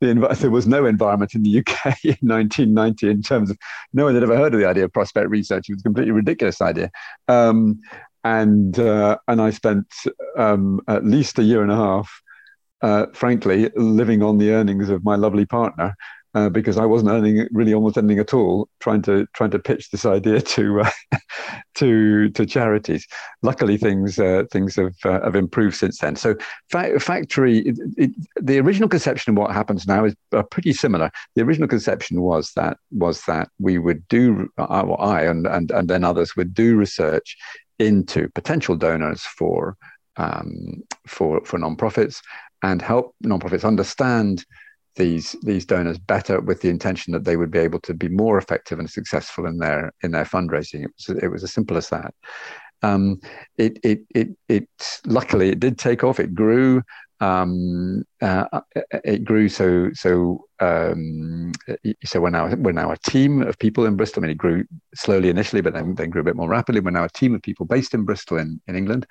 [0.00, 3.58] the, there was no environment in the UK in 1990 in terms of
[3.92, 5.68] no one had ever heard of the idea of prospect research.
[5.68, 6.90] It was a completely ridiculous idea.
[7.28, 7.80] Um,
[8.24, 9.86] and uh, and I spent
[10.36, 12.10] um, at least a year and a half,
[12.82, 15.94] uh, frankly, living on the earnings of my lovely partner,
[16.36, 19.90] uh, because I wasn't earning really almost anything at all, trying to trying to pitch
[19.90, 20.90] this idea to uh,
[21.76, 23.06] to to charities.
[23.42, 26.14] Luckily, things uh, things have uh, have improved since then.
[26.14, 26.34] So,
[26.70, 31.10] fa- Factary, it, it, the original conception of what happens now is uh, pretty similar.
[31.36, 35.70] The original conception was that was that we would do, uh, well, I and and
[35.70, 37.34] and then others would do research
[37.78, 39.78] into potential donors for
[40.18, 42.20] um, for for nonprofits
[42.62, 44.44] and help nonprofits understand
[44.96, 48.38] these these donors better with the intention that they would be able to be more
[48.38, 50.84] effective and successful in their in their fundraising.
[50.84, 52.14] It was, it was as simple as that.
[52.82, 53.20] Um,
[53.56, 54.68] it, it it it
[55.06, 56.20] luckily it did take off.
[56.20, 56.82] It grew.
[57.18, 58.60] Um, uh,
[59.04, 61.52] it grew so so um,
[62.04, 64.20] so we're now we're now a team of people in Bristol.
[64.20, 66.80] I mean, it grew slowly initially, but then then grew a bit more rapidly.
[66.80, 69.06] We're now a team of people based in Bristol in in England,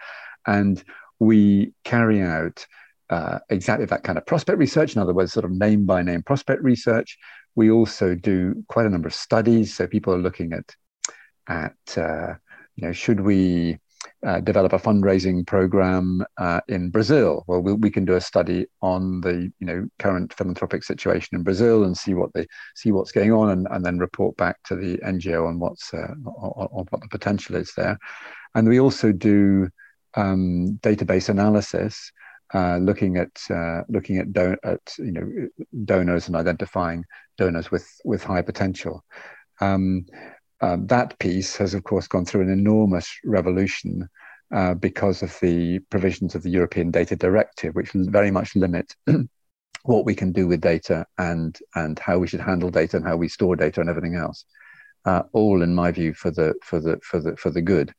[0.45, 0.83] and
[1.19, 2.65] we carry out
[3.09, 4.95] uh, exactly that kind of prospect research.
[4.95, 7.17] In other words, sort of name by name prospect research.
[7.55, 9.75] We also do quite a number of studies.
[9.75, 10.75] So people are looking at
[11.47, 12.35] at uh,
[12.75, 13.79] you know should we
[14.25, 17.43] uh, develop a fundraising program uh, in Brazil?
[17.47, 21.83] Well, we, can do a study on the you know current philanthropic situation in Brazil
[21.83, 24.97] and see what they see what's going on, and, and then report back to the
[24.97, 27.97] NGO on what's uh, on, on, what the potential is there.
[28.55, 29.69] And we also do
[30.15, 32.11] um, database analysis
[32.53, 35.47] uh, looking at uh, looking at, don- at you know
[35.85, 37.03] donors and identifying
[37.37, 39.03] donors with with high potential.
[39.61, 40.05] Um,
[40.61, 44.07] um, that piece has, of course, gone through an enormous revolution
[44.53, 48.95] uh, because of the provisions of the European Data Directive, which very much limit
[49.83, 53.17] what we can do with data and and how we should handle data and how
[53.17, 54.45] we store data and everything else.
[55.03, 57.93] Uh, all, in my view, for the for the for the for the good.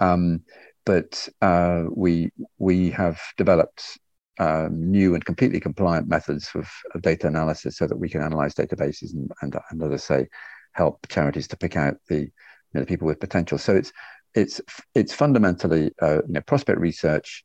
[0.00, 0.42] Um,
[0.84, 3.98] but uh, we we have developed
[4.38, 8.52] um, new and completely compliant methods of, of, data analysis so that we can analyze
[8.52, 10.28] databases and, and, and as I say,
[10.72, 12.30] help charities to pick out the, you
[12.74, 13.58] know, the people with potential.
[13.58, 13.92] So it's
[14.34, 14.60] it's
[14.94, 17.44] it's fundamentally uh, you know, prospect research,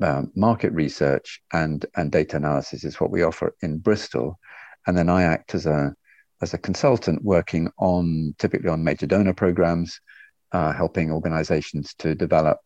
[0.00, 4.38] um, market research, and and data analysis is what we offer in Bristol,
[4.86, 5.94] and then I act as a
[6.42, 10.00] as a consultant working on typically on major donor programs,
[10.52, 12.58] uh, helping organizations to develop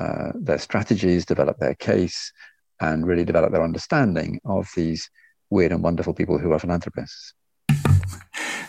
[0.00, 2.32] uh, their strategies, develop their case,
[2.80, 5.10] and really develop their understanding of these
[5.50, 7.34] weird and wonderful people who are philanthropists.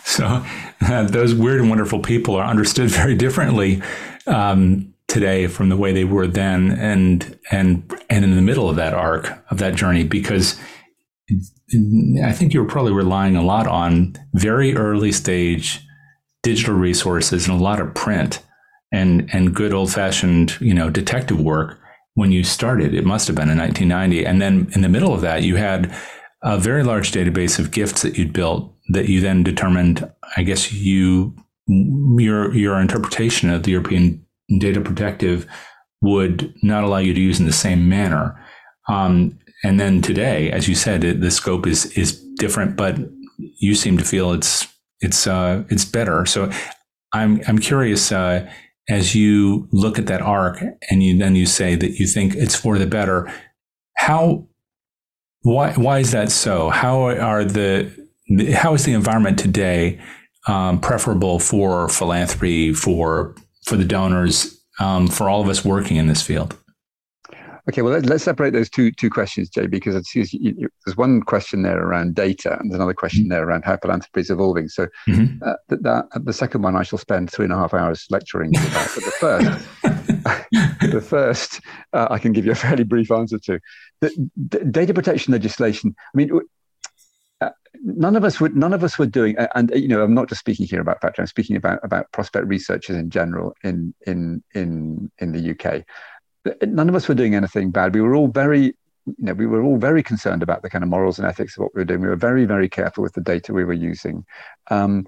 [0.04, 0.44] So,
[0.82, 3.80] uh, those weird and wonderful people are understood very differently
[4.26, 8.76] um, today from the way they were then, and and and in the middle of
[8.76, 10.60] that arc of that journey, because
[11.30, 15.80] I think you were probably relying a lot on very early stage
[16.42, 18.42] digital resources and a lot of print
[18.92, 21.78] and and good old fashioned you know detective work
[22.14, 22.94] when you started.
[22.94, 25.94] It must have been in 1990, and then in the middle of that, you had
[26.42, 30.08] a very large database of gifts that you'd built that you then determined.
[30.36, 31.34] I guess you
[31.66, 34.24] your your interpretation of the European
[34.58, 35.46] data protective
[36.02, 38.38] would not allow you to use in the same manner.
[38.88, 42.96] Um, and then today, as you said, it, the scope is is different, but
[43.38, 44.66] you seem to feel it's
[45.00, 46.26] it's uh, it's better.
[46.26, 46.50] So
[47.12, 48.10] I'm I'm curious.
[48.10, 48.50] Uh,
[48.88, 52.56] as you look at that arc and you then you say that you think it's
[52.56, 53.32] for the better,
[53.96, 54.46] how
[55.42, 56.70] why why is that so?
[56.70, 57.90] How are the
[58.54, 60.00] how is the environment today
[60.48, 66.06] um, preferable for philanthropy for for the donors um, for all of us working in
[66.06, 66.56] this field?
[67.68, 70.96] Okay, well, let, us separate those two two questions, Jay, because it's, you, you, there's
[70.96, 74.68] one question there around data, and there's another question there around how philanthropy is evolving.
[74.68, 75.40] So, mm-hmm.
[75.46, 78.56] uh, the, that, the second one, I shall spend three and a half hours lecturing
[78.56, 78.90] about.
[78.94, 79.68] But the first,
[80.92, 81.60] the first,
[81.92, 83.60] uh, I can give you a fairly brief answer to.
[84.00, 85.94] The, the data protection legislation.
[86.12, 86.32] I mean,
[87.40, 87.50] uh,
[87.84, 90.38] none of us would none of us were doing and you know i'm not just
[90.38, 95.10] speaking here about Factary i'm speaking about about prospect researchers in general in in in
[95.18, 95.82] in the uk
[96.66, 97.94] none of us were doing anything bad.
[97.94, 98.74] We were all very,
[99.06, 101.64] you know, we were all very concerned about the kind of morals and ethics of
[101.64, 102.00] what we were doing.
[102.00, 104.24] We were very, very careful with the data we were using.
[104.70, 105.06] Um,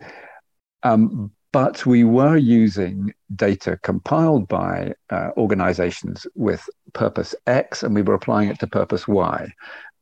[0.83, 8.03] um, but we were using data compiled by uh, organizations with purpose X, and we
[8.03, 9.49] were applying it to purpose Y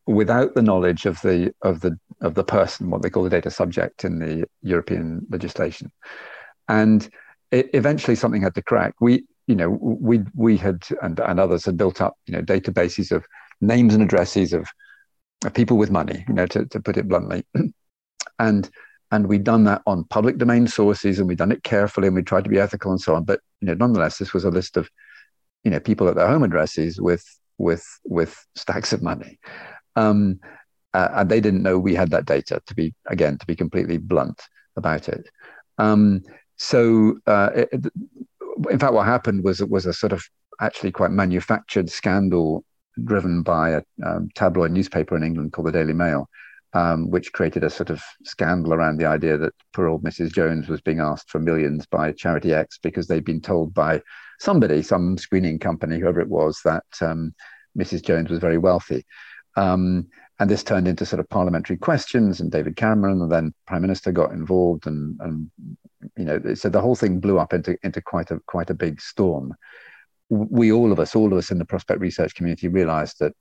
[0.06, 3.50] without the knowledge of the of the of the person, what they call the data
[3.50, 5.92] subject in the European legislation.
[6.68, 7.08] And
[7.50, 8.94] it, eventually something had to crack.
[9.00, 13.10] We you know, we we had and, and others had built up, you know, databases
[13.10, 13.24] of
[13.60, 14.68] names and addresses of
[15.54, 17.44] people with money, you know, to, to put it bluntly.
[18.38, 18.70] and
[19.10, 22.22] and we'd done that on public domain sources and we'd done it carefully and we
[22.22, 23.24] tried to be ethical and so on.
[23.24, 24.88] But you know, nonetheless, this was a list of,
[25.64, 27.24] you know, people at their home addresses with
[27.58, 29.38] with with stacks of money.
[29.96, 30.40] Um,
[30.94, 33.98] uh, and they didn't know we had that data to be again to be completely
[33.98, 34.40] blunt
[34.76, 35.28] about it.
[35.78, 36.22] Um,
[36.56, 37.92] so uh, it,
[38.70, 40.24] in fact, what happened was it was a sort of
[40.60, 42.64] actually quite manufactured scandal
[43.04, 46.28] driven by a um, tabloid newspaper in England called the Daily Mail,
[46.74, 50.32] um, which created a sort of scandal around the idea that poor old Mrs.
[50.32, 54.02] Jones was being asked for millions by Charity X because they'd been told by
[54.40, 57.34] somebody, some screening company, whoever it was, that um,
[57.78, 58.04] Mrs.
[58.04, 59.04] Jones was very wealthy.
[59.56, 63.82] Um, and this turned into sort of parliamentary questions, and David Cameron and then Prime
[63.82, 65.50] Minister got involved, and, and
[66.16, 69.00] you know, so the whole thing blew up into into quite a quite a big
[69.00, 69.54] storm.
[70.28, 73.34] We all of us, all of us in the prospect research community, realised that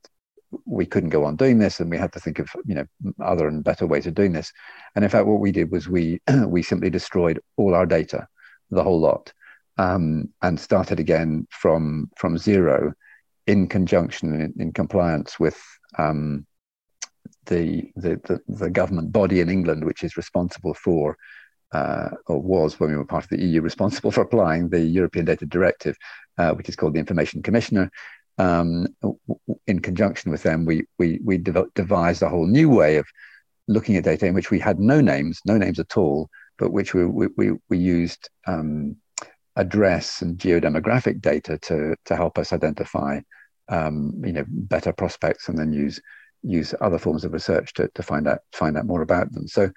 [0.65, 2.86] we couldn't go on doing this and we had to think of you know
[3.23, 4.51] other and better ways of doing this
[4.95, 8.27] and in fact what we did was we we simply destroyed all our data
[8.69, 9.32] the whole lot
[9.77, 12.93] um, and started again from from zero
[13.47, 15.62] in conjunction in, in compliance with
[15.97, 16.45] um,
[17.45, 21.17] the, the, the the government body in England which is responsible for
[21.71, 25.25] uh, or was when we were part of the EU responsible for applying the European
[25.25, 25.95] Data Directive,
[26.38, 27.89] uh, which is called the Information Commissioner,
[28.38, 28.88] um,
[29.67, 33.05] in conjunction with them, we we we devised a whole new way of
[33.67, 36.93] looking at data in which we had no names, no names at all, but which
[36.93, 38.95] we we we, used um,
[39.55, 43.19] address and geodemographic data to to help us identify
[43.69, 46.01] um, you know better prospects and then use
[46.43, 49.47] use other forms of research to, to find out find out more about them.
[49.47, 49.71] So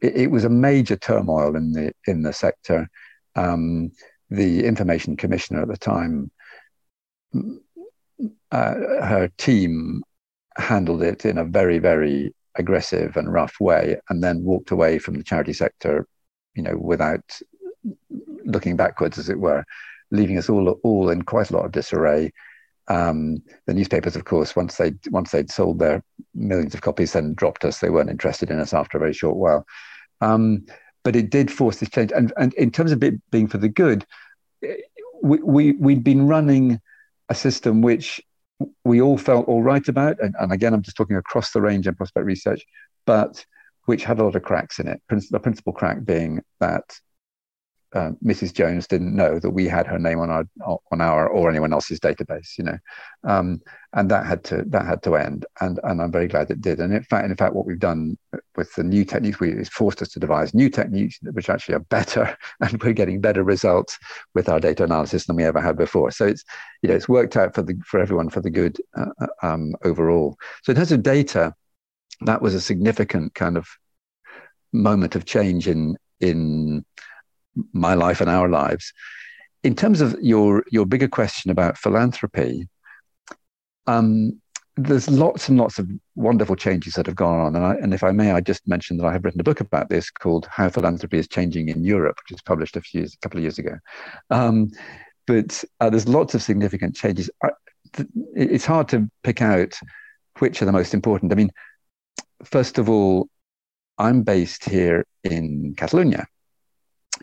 [0.00, 2.88] it, it was a major turmoil in the in the sector.
[3.34, 3.90] Um,
[4.30, 6.30] the information commissioner at the time
[8.52, 10.02] uh, her team
[10.56, 15.16] handled it in a very, very aggressive and rough way, and then walked away from
[15.16, 16.06] the charity sector,
[16.54, 17.38] you know, without
[18.44, 19.64] looking backwards, as it were,
[20.10, 22.32] leaving us all all in quite a lot of disarray.
[22.88, 26.02] Um, the newspapers, of course, once they once they'd sold their
[26.34, 27.80] millions of copies, then dropped us.
[27.80, 29.66] They weren't interested in us after a very short while.
[30.20, 30.66] Um,
[31.02, 33.68] but it did force this change, and and in terms of it being for the
[33.68, 34.04] good,
[35.22, 36.80] we, we we'd been running
[37.28, 38.20] a system which
[38.84, 40.20] we all felt all right about.
[40.20, 42.64] And, and again, I'm just talking across the range in prospect research,
[43.04, 43.44] but
[43.84, 45.00] which had a lot of cracks in it.
[45.08, 46.98] The principal crack being that
[47.92, 48.52] uh, Mrs.
[48.52, 50.46] Jones didn't know that we had her name on our
[50.90, 52.78] on our or anyone else's database, you know,
[53.24, 53.60] um,
[53.92, 56.80] and that had to that had to end, and and I'm very glad it did.
[56.80, 58.18] And in fact, in fact, what we've done
[58.56, 61.80] with the new techniques, we it's forced us to devise new techniques which actually are
[61.80, 63.98] better, and we're getting better results
[64.34, 66.10] with our data analysis than we ever had before.
[66.10, 66.44] So it's
[66.82, 69.74] you know it's worked out for the for everyone for the good uh, uh um,
[69.84, 70.36] overall.
[70.64, 71.54] So in terms of data,
[72.22, 73.68] that was a significant kind of
[74.72, 76.84] moment of change in in
[77.72, 78.92] my life and our lives.
[79.62, 82.68] In terms of your your bigger question about philanthropy,
[83.86, 84.40] um,
[84.76, 87.56] there's lots and lots of wonderful changes that have gone on.
[87.56, 89.60] And, I, and if I may, I just mentioned that I have written a book
[89.60, 93.18] about this called How Philanthropy is Changing in Europe, which was published a few a
[93.22, 93.78] couple of years ago.
[94.30, 94.70] Um,
[95.26, 97.30] but uh, there's lots of significant changes.
[97.42, 97.48] I,
[97.94, 99.74] th- it's hard to pick out
[100.38, 101.32] which are the most important.
[101.32, 101.50] I mean,
[102.44, 103.28] first of all,
[103.98, 106.26] I'm based here in Catalonia,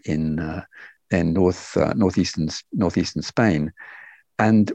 [0.05, 0.63] in uh,
[1.11, 3.71] in north uh, northeastern northeastern Spain,
[4.39, 4.71] and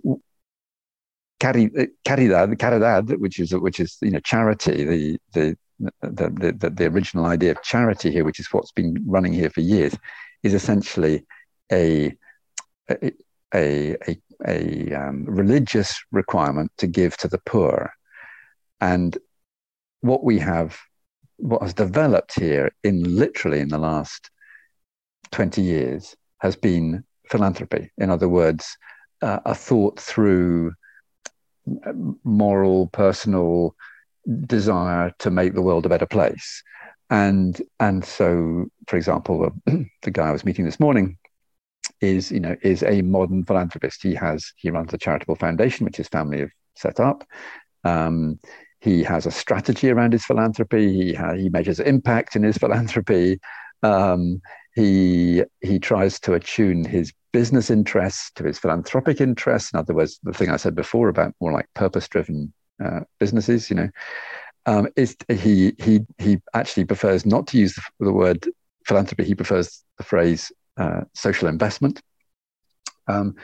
[1.40, 5.56] caridad, caridad, which is which is you know charity, the the
[6.02, 9.60] the, the, the original idea of charity here, which is what's been running here for
[9.60, 9.96] years,
[10.42, 11.24] is essentially
[11.70, 12.16] a
[12.90, 13.12] a
[13.54, 17.92] a, a, a um, religious requirement to give to the poor,
[18.80, 19.18] and
[20.00, 20.78] what we have,
[21.36, 24.30] what has developed here in literally in the last
[25.30, 27.90] 20 years has been philanthropy.
[27.98, 28.76] In other words,
[29.22, 30.72] uh, a thought through
[32.24, 33.74] moral, personal
[34.46, 36.62] desire to make the world a better place.
[37.10, 41.16] And and so, for example, the guy I was meeting this morning
[42.00, 44.02] is you know is a modern philanthropist.
[44.02, 47.24] He has he runs a charitable foundation which his family have set up.
[47.84, 48.38] Um,
[48.80, 50.92] he has a strategy around his philanthropy.
[50.92, 53.40] He ha- he measures impact in his philanthropy.
[53.82, 54.40] Um,
[54.78, 59.72] he he tries to attune his business interests to his philanthropic interests.
[59.72, 62.52] In other words, the thing I said before about more like purpose-driven
[62.84, 63.88] uh, businesses, you know,
[64.66, 68.48] um, is he he he actually prefers not to use the, the word
[68.86, 69.24] philanthropy.
[69.24, 72.00] He prefers the phrase uh, social investment.
[73.08, 73.34] Um,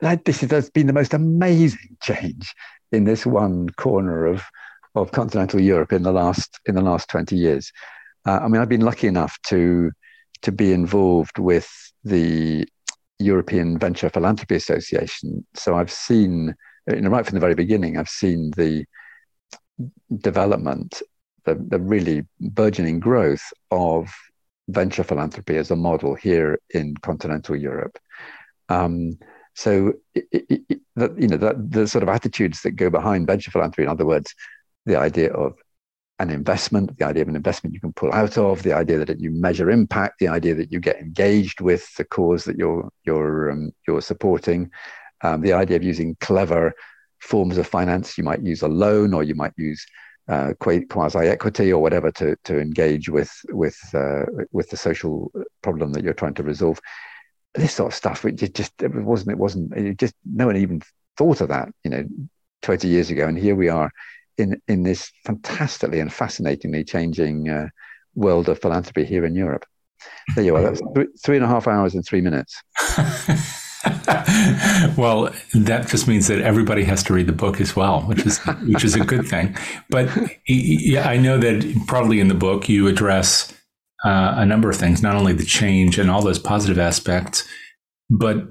[0.00, 2.54] that, this has been the most amazing change
[2.92, 4.42] in this one corner of
[4.94, 7.72] of continental Europe in the last in the last 20 years.
[8.26, 9.92] Uh, I mean, I've been lucky enough to
[10.42, 11.68] to be involved with
[12.04, 12.66] the
[13.18, 15.44] European Venture Philanthropy Association.
[15.54, 16.54] So I've seen,
[16.86, 18.84] you know, right from the very beginning, I've seen the
[20.18, 21.02] development,
[21.44, 24.08] the, the really burgeoning growth of
[24.68, 27.98] venture philanthropy as a model here in continental Europe.
[28.68, 29.18] Um,
[29.54, 30.80] so, it, it, it,
[31.16, 34.34] you know, the, the sort of attitudes that go behind venture philanthropy, in other words,
[34.86, 35.56] the idea of
[36.18, 39.20] an investment, the idea of an investment you can pull out of, the idea that
[39.20, 43.50] you measure impact, the idea that you get engaged with the cause that you're you're
[43.50, 44.70] um, you're supporting,
[45.22, 46.74] um, the idea of using clever
[47.20, 48.18] forms of finance.
[48.18, 49.84] You might use a loan, or you might use
[50.28, 55.30] uh, quasi equity, or whatever to to engage with with uh, with the social
[55.62, 56.80] problem that you're trying to resolve.
[57.54, 60.82] This sort of stuff, it just it wasn't it wasn't it just no one even
[61.16, 62.04] thought of that, you know,
[62.62, 63.90] 20 years ago, and here we are
[64.38, 67.68] in in this fantastically and fascinatingly changing uh,
[68.14, 69.64] world of philanthropy here in Europe.
[70.34, 70.62] There you are.
[70.62, 72.60] That's th- three and a half hours and three minutes.
[74.96, 78.38] well, that just means that everybody has to read the book as well, which is
[78.62, 79.56] which is a good thing.
[79.90, 80.08] But
[80.46, 83.52] yeah, I know that probably in the book you address
[84.04, 87.46] uh, a number of things, not only the change and all those positive aspects,
[88.08, 88.48] but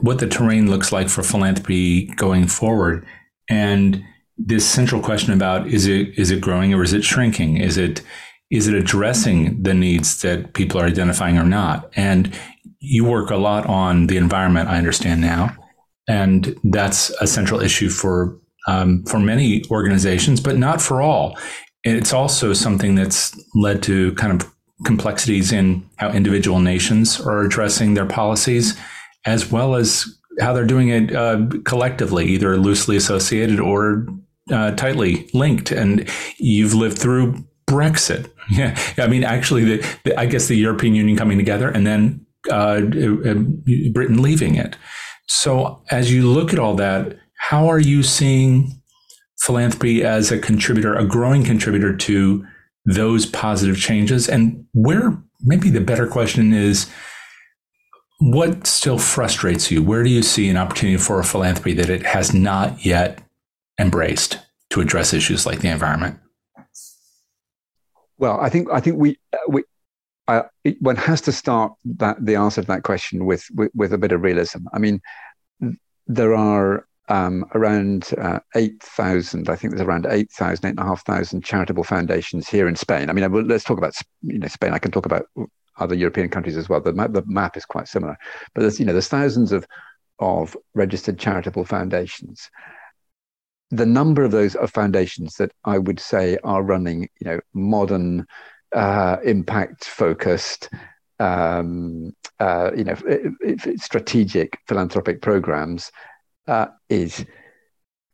[0.00, 3.06] what the terrain looks like for philanthropy going forward.
[3.48, 4.04] And
[4.46, 7.58] this central question about is it is it growing or is it shrinking?
[7.58, 8.02] Is it
[8.50, 11.90] is it addressing the needs that people are identifying or not?
[11.94, 12.36] And
[12.80, 15.56] you work a lot on the environment, I understand now,
[16.08, 21.38] and that's a central issue for um, for many organizations, but not for all.
[21.84, 24.50] It's also something that's led to kind of
[24.84, 28.78] complexities in how individual nations are addressing their policies,
[29.26, 30.06] as well as
[30.40, 34.06] how they're doing it uh, collectively, either loosely associated or
[34.50, 38.30] uh, tightly linked, and you've lived through Brexit.
[38.52, 42.26] Yeah, I mean, actually, the, the, I guess the European Union coming together and then
[42.50, 43.34] uh, uh,
[43.92, 44.76] Britain leaving it.
[45.28, 48.82] So, as you look at all that, how are you seeing
[49.38, 52.44] philanthropy as a contributor, a growing contributor to
[52.86, 54.28] those positive changes?
[54.28, 56.90] And where maybe the better question is,
[58.18, 59.80] what still frustrates you?
[59.80, 63.22] Where do you see an opportunity for a philanthropy that it has not yet
[63.80, 64.38] embraced
[64.70, 66.18] to address issues like the environment?
[68.18, 69.64] Well, I think I think we uh, we
[70.28, 73.92] uh, it, one has to start that the answer to that question with with, with
[73.92, 74.66] a bit of realism.
[74.72, 75.00] I mean,
[76.06, 82.68] there are um, around uh, 8,000, I think there's around 8,000, 8,500 charitable foundations here
[82.68, 83.10] in Spain.
[83.10, 84.72] I mean, let's talk about you know, Spain.
[84.72, 85.26] I can talk about
[85.76, 86.80] other European countries as well.
[86.80, 88.16] The map, the map is quite similar.
[88.54, 89.66] But there's, you know, there's thousands of,
[90.20, 92.48] of registered charitable foundations
[93.70, 98.26] the number of those of foundations that I would say are running, you know, modern,
[98.74, 100.68] uh, impact focused,
[101.18, 102.96] um, uh, you know,
[103.76, 105.90] strategic philanthropic programs
[106.48, 107.24] uh, is,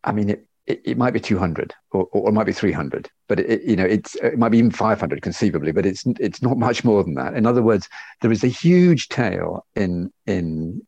[0.04, 3.38] I mean, it, it, it, might be 200 or, or it might be 300, but
[3.38, 6.84] it, you know, it's, it might be even 500 conceivably, but it's, it's not much
[6.84, 7.34] more than that.
[7.34, 7.88] In other words,
[8.20, 10.84] there is a huge tail in, in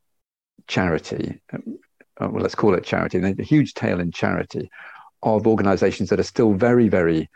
[0.67, 1.39] charity,
[2.19, 4.69] uh, well, let's call it charity, and a huge tail in charity
[5.23, 7.29] of organizations that are still very, very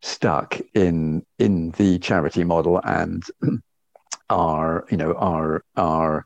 [0.00, 3.24] stuck in in the charity model and
[4.30, 6.24] are, you know, are are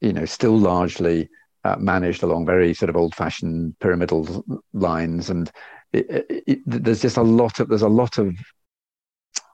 [0.00, 1.28] you know still largely
[1.64, 5.50] uh, managed along very sort of old-fashioned pyramidal lines, and
[5.92, 8.36] it, it, it, there's just a lot of there's a lot of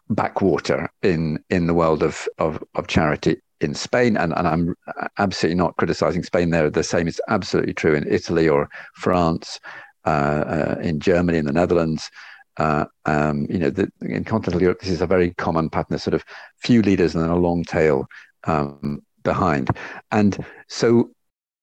[0.09, 4.75] backwater in in the world of of, of charity in Spain, and, and I'm
[5.19, 6.71] absolutely not criticizing Spain there.
[6.71, 9.61] The same is absolutely true in Italy or France,
[10.07, 12.11] uh, uh, in Germany, in the Netherlands.
[12.57, 15.87] Uh, um, you know, the, in continental Europe, this is a very common pattern.
[15.91, 16.25] There's sort of
[16.59, 18.07] few leaders and then a long tail
[18.45, 19.71] um, behind,
[20.11, 21.11] and so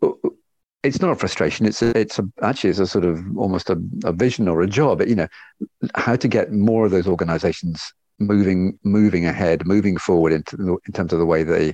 [0.01, 0.11] uh,
[0.83, 1.65] it's not a frustration.
[1.65, 4.67] It's a, it's a, actually it's a sort of almost a, a vision or a
[4.67, 5.01] job.
[5.01, 5.27] You know,
[5.95, 11.19] how to get more of those organisations moving moving ahead, moving forward in terms of
[11.19, 11.73] the way they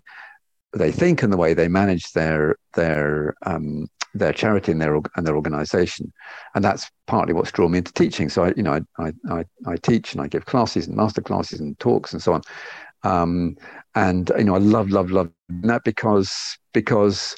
[0.74, 5.26] they think and the way they manage their their um, their charity and their and
[5.26, 6.12] their organization,
[6.56, 8.30] and that's partly what's drawn me into teaching.
[8.30, 11.60] So I, you know, I I, I teach and I give classes and master classes
[11.60, 12.42] and talks and so on,
[13.04, 13.58] um,
[13.96, 17.36] and you know, I love love love that because because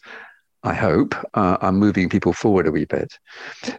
[0.63, 3.19] I hope uh, I'm moving people forward a wee bit.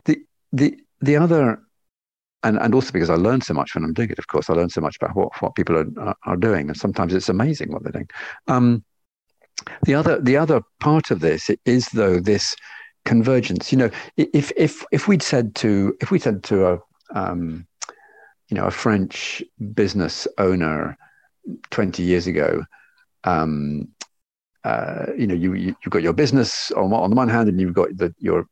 [0.05, 0.21] The
[0.53, 1.61] the the other
[2.47, 4.19] and and also because I learn so much when I'm doing it.
[4.19, 7.15] Of course, I learn so much about what what people are are doing, and sometimes
[7.15, 8.11] it's amazing what they're doing.
[8.49, 8.85] Um,
[9.83, 12.55] the other the other part of this is though this
[13.05, 13.73] convergence.
[13.73, 16.79] You know, if if if we'd said to if we said to a
[17.15, 17.67] um,
[18.49, 19.43] you know, a French
[19.75, 20.97] business owner
[21.71, 22.65] 20 years ago,
[23.25, 23.89] um,
[24.65, 27.61] uh, you know, you, you have got your business on, on the one hand, and
[27.61, 28.47] you've got the, your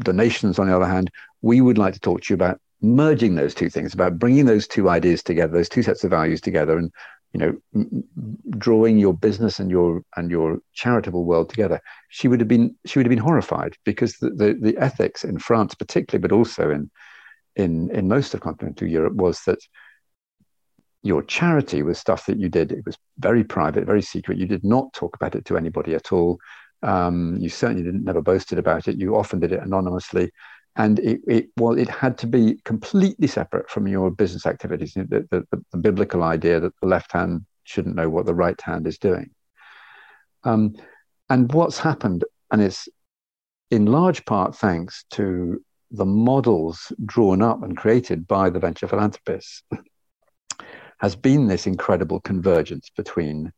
[0.00, 1.10] donations on the other hand.
[1.42, 4.66] We would like to talk to you about merging those two things, about bringing those
[4.66, 6.92] two ideas together, those two sets of values together, and
[7.32, 8.04] you know, m-
[8.58, 11.80] drawing your business and your and your charitable world together.
[12.08, 15.38] She would have been she would have been horrified because the, the, the ethics in
[15.38, 16.90] France, particularly, but also in
[17.56, 19.58] in in most of continental Europe, was that
[21.02, 22.72] your charity was stuff that you did.
[22.72, 24.38] It was very private, very secret.
[24.38, 26.38] You did not talk about it to anybody at all.
[26.82, 28.96] Um, you certainly didn't never boasted about it.
[28.96, 30.30] You often did it anonymously,
[30.76, 34.94] and it, it well, it had to be completely separate from your business activities.
[34.94, 38.86] The, the, the, biblical idea that the left hand shouldn't know what the right hand
[38.86, 39.30] is doing.
[40.42, 40.74] Um,
[41.30, 42.88] and what's happened, and it's
[43.70, 49.62] in large part thanks to the models drawn up and created by the venture philanthropists
[50.98, 53.52] has been this incredible convergence between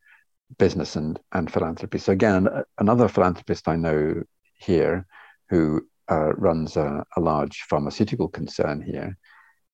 [0.58, 1.98] business and, and philanthropy.
[1.98, 2.48] So again,
[2.78, 4.22] another philanthropist I know
[4.58, 5.06] here
[5.48, 9.16] who uh, runs a, a, large pharmaceutical concern here,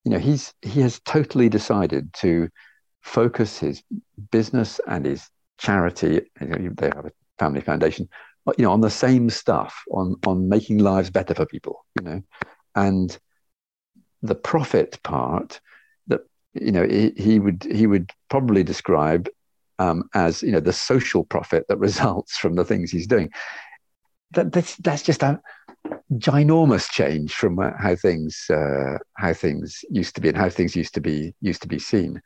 [0.04, 2.48] you know, he's he has totally decided to
[3.02, 3.82] focus his
[4.30, 5.28] business and his
[5.58, 6.22] charity.
[6.40, 8.08] They have a family foundation,
[8.58, 11.84] you know, on the same stuff, on on making lives better for people.
[11.98, 12.22] You know,
[12.74, 13.16] and
[14.22, 15.60] the profit part
[16.08, 16.20] that
[16.54, 19.28] you know he, he would he would probably describe
[19.78, 23.30] um, as you know the social profit that results from the things he's doing.
[24.32, 25.40] That, that's that's just a
[26.18, 30.94] ginormous change from how things uh, how things used to be and how things used
[30.94, 32.20] to be used to be seen.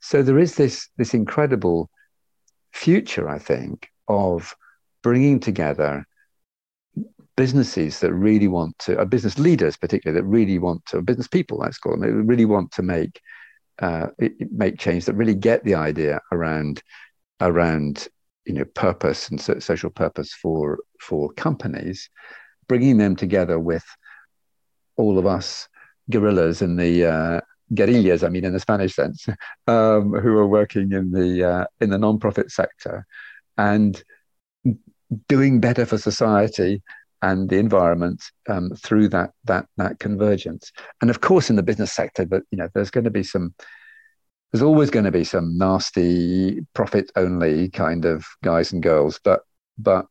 [0.00, 1.90] So there is this this incredible
[2.72, 4.54] future, I think, of
[5.02, 6.06] bringing together
[7.36, 11.58] businesses that really want to, uh, business leaders particularly that really want to, business people,
[11.58, 13.20] let's call them, really want to make
[13.80, 14.06] uh,
[14.50, 16.82] make change that really get the idea around
[17.40, 18.08] around
[18.46, 22.08] you know purpose and so, social purpose for for companies,
[22.68, 23.84] bringing them together with
[24.96, 25.68] all of us
[26.10, 27.40] guerrillas in the uh,
[27.74, 29.26] guerrillas, I mean in the Spanish sense,
[29.66, 33.06] um, who are working in the uh, in the non-profit sector,
[33.56, 34.02] and
[35.28, 36.82] doing better for society
[37.22, 40.72] and the environment um, through that that that convergence.
[41.00, 43.54] And of course, in the business sector, but you know, there's going to be some.
[44.52, 49.40] There's always going to be some nasty profit only kind of guys and girls, but
[49.76, 50.06] but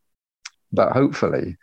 [0.71, 1.55] but hopefully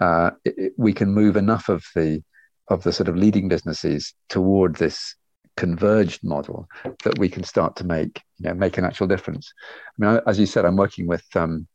[0.00, 2.22] uh, it, we can move enough of the
[2.68, 5.14] of the sort of leading businesses toward this
[5.56, 6.68] converged model
[7.04, 9.52] that we can start to make you know make an actual difference.
[10.00, 11.66] I mean, as you said, I'm working with um,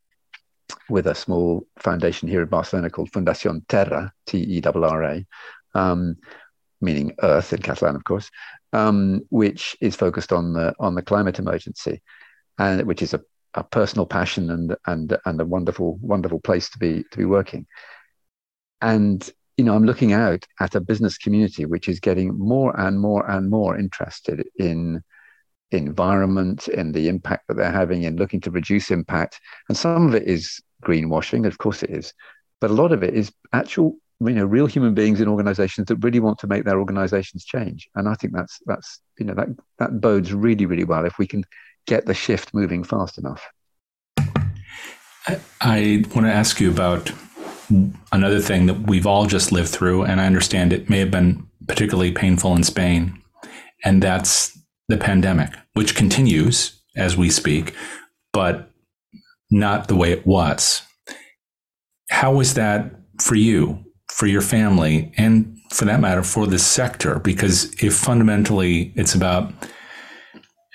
[0.90, 5.26] with a small foundation here in Barcelona called Fundació Terra, T E R R A,
[5.74, 6.16] um,
[6.80, 8.30] meaning Earth in Catalan, of course,
[8.74, 12.02] um, which is focused on the on the climate emergency,
[12.58, 13.22] and which is a,
[13.54, 17.66] a personal passion and and and a wonderful wonderful place to be to be working.
[18.82, 23.00] And you know, I'm looking out at a business community which is getting more and
[23.00, 25.04] more and more interested in
[25.72, 29.40] environment in the impact that they're having in looking to reduce impact.
[29.70, 32.14] And some of it is greenwashing, of course it is,
[32.60, 35.98] but a lot of it is actual, you know, real human beings in organizations that
[35.98, 37.90] really want to make their organizations change.
[37.96, 39.48] And I think that's that's you know that
[39.80, 41.44] that bodes really really well if we can
[41.88, 43.48] get the shift moving fast enough.
[45.62, 47.12] I want to ask you about
[48.12, 51.48] another thing that we've all just lived through, and I understand it may have been
[51.68, 53.22] particularly painful in Spain,
[53.84, 54.58] and that's
[54.88, 57.76] the pandemic, which continues as we speak,
[58.34, 58.70] but
[59.50, 60.82] not the way it was.
[62.10, 62.92] How was that
[63.22, 67.20] for you, for your family, and for that matter, for the sector?
[67.20, 69.52] Because if fundamentally it's about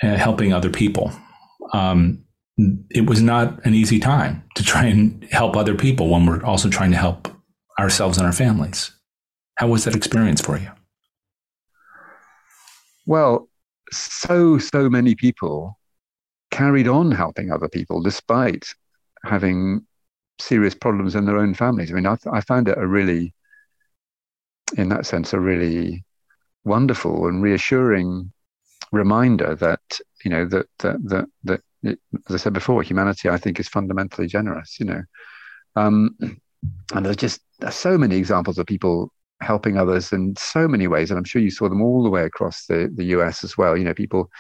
[0.02, 1.12] uh, helping other people,
[1.72, 2.25] um,
[2.58, 6.68] it was not an easy time to try and help other people when we're also
[6.68, 7.28] trying to help
[7.78, 8.92] ourselves and our families.
[9.56, 10.70] How was that experience for you?
[13.06, 13.48] Well,
[13.92, 15.78] so, so many people
[16.50, 18.66] carried on helping other people despite
[19.24, 19.86] having
[20.40, 21.90] serious problems in their own families.
[21.90, 23.34] I mean, I, I found it a really,
[24.76, 26.04] in that sense, a really
[26.64, 28.32] wonderful and reassuring
[28.92, 29.80] reminder that
[30.24, 34.26] you know that that that, that as I said before, humanity I think is fundamentally
[34.26, 34.78] generous.
[34.80, 35.02] You know,
[35.76, 36.16] um,
[36.94, 41.10] and there's just there's so many examples of people helping others in so many ways.
[41.10, 43.76] And I'm sure you saw them all the way across the, the US as well.
[43.76, 44.30] You know, people,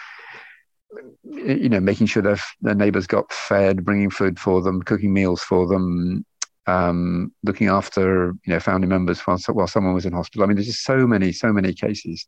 [1.24, 5.42] you know, making sure their, their neighbors got fed, bringing food for them, cooking meals
[5.42, 6.24] for them,
[6.66, 10.42] um, looking after you know family members while while someone was in hospital.
[10.42, 12.26] I mean, there's just so many so many cases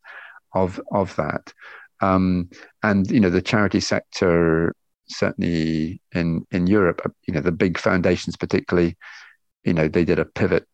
[0.54, 1.52] of of that,
[2.00, 2.48] um,
[2.82, 4.74] and you know the charity sector
[5.08, 8.96] certainly in in Europe, you know the big foundations particularly,
[9.64, 10.66] you know they did a pivot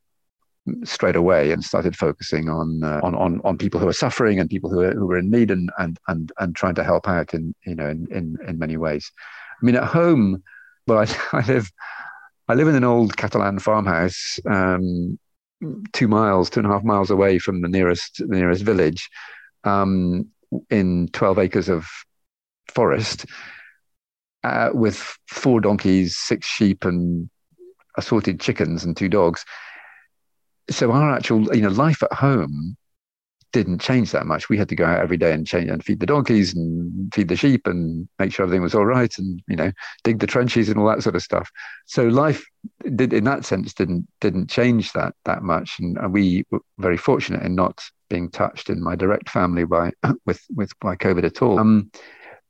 [0.85, 4.49] straight away and started focusing on uh, on, on on people who are suffering and
[4.49, 7.35] people who are who are in need and and and and trying to help out
[7.35, 9.11] in you know in in, in many ways.
[9.61, 10.43] I mean, at home,
[10.87, 11.71] well, I, I live
[12.49, 15.19] I live in an old Catalan farmhouse, um,
[15.93, 19.09] two miles, two and a half miles away from the nearest the nearest village,
[19.65, 20.29] um,
[20.71, 21.87] in twelve acres of
[22.75, 23.27] forest,
[24.45, 27.29] uh, with four donkeys, six sheep, and
[27.97, 29.45] assorted chickens and two dogs.
[30.71, 32.77] So our actual, you know, life at home
[33.53, 34.49] didn't change that much.
[34.49, 37.29] We had to go out every day and change and feed the donkeys and feed
[37.29, 39.71] the sheep and make sure everything was all right and you know
[40.03, 41.49] dig the trenches and all that sort of stuff.
[41.87, 42.45] So life
[42.97, 47.43] did in that sense didn't didn't change that that much, and, we were very fortunate
[47.43, 47.81] in not
[48.11, 49.93] being touched in my direct family by
[50.27, 51.59] with with by COVID at all.
[51.59, 51.91] Um,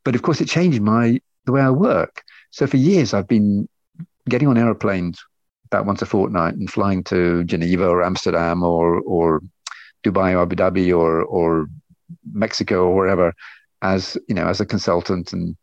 [0.04, 2.22] but of course, it changed my the way I work.
[2.50, 3.68] So for years, I've been
[4.28, 5.22] getting on aeroplanes
[5.66, 9.42] about once a fortnight and flying to Geneva or Amsterdam or or
[10.04, 11.66] Dubai or Abu Dhabi or or
[12.32, 13.34] Mexico or wherever
[13.82, 15.56] as you know as a consultant and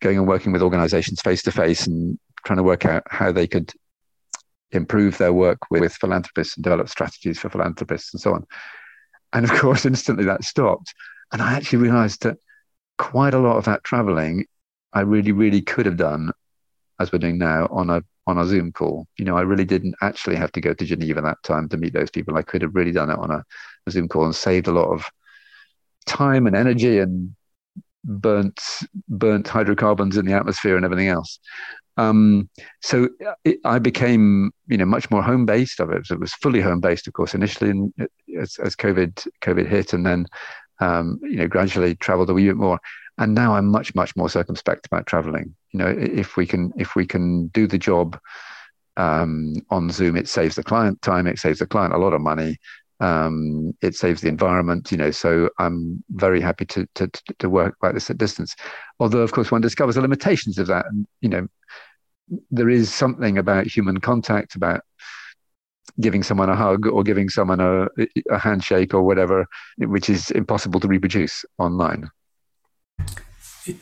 [0.00, 3.46] going and working with organizations face to face and trying to work out how they
[3.46, 3.72] could
[4.72, 8.44] improve their work with, with philanthropists and develop strategies for philanthropists and so on.
[9.32, 10.94] And of course, instantly that stopped.
[11.32, 12.36] And I actually realized that
[12.98, 14.46] quite a lot of that traveling
[14.94, 16.32] I really, really could have done
[17.00, 19.06] as we're doing now on a on a Zoom call.
[19.18, 21.92] You know, I really didn't actually have to go to Geneva that time to meet
[21.92, 22.36] those people.
[22.36, 23.44] I could have really done it on a,
[23.86, 25.04] a Zoom call and saved a lot of
[26.06, 27.34] time and energy and
[28.04, 28.60] burnt
[29.08, 31.38] burnt hydrocarbons in the atmosphere and everything else.
[31.96, 32.48] Um,
[32.82, 33.08] so
[33.44, 36.10] it, I became, you know, much more home based of it.
[36.10, 37.94] It was fully home based, of course, initially in,
[38.38, 40.26] as, as COVID COVID hit, and then
[40.80, 42.80] um, you know gradually travelled a wee bit more
[43.18, 45.54] and now i'm much much more circumspect about traveling.
[45.72, 48.18] You know if we can if we can do the job
[48.96, 52.20] um, on zoom it saves the client time it saves the client a lot of
[52.20, 52.58] money
[53.00, 57.76] um, it saves the environment you know so i'm very happy to, to to work
[57.82, 58.54] like this at distance.
[59.00, 61.48] Although of course one discovers the limitations of that and you know
[62.50, 64.82] there is something about human contact about
[66.00, 67.86] giving someone a hug or giving someone a,
[68.30, 69.46] a handshake or whatever
[69.78, 72.08] which is impossible to reproduce online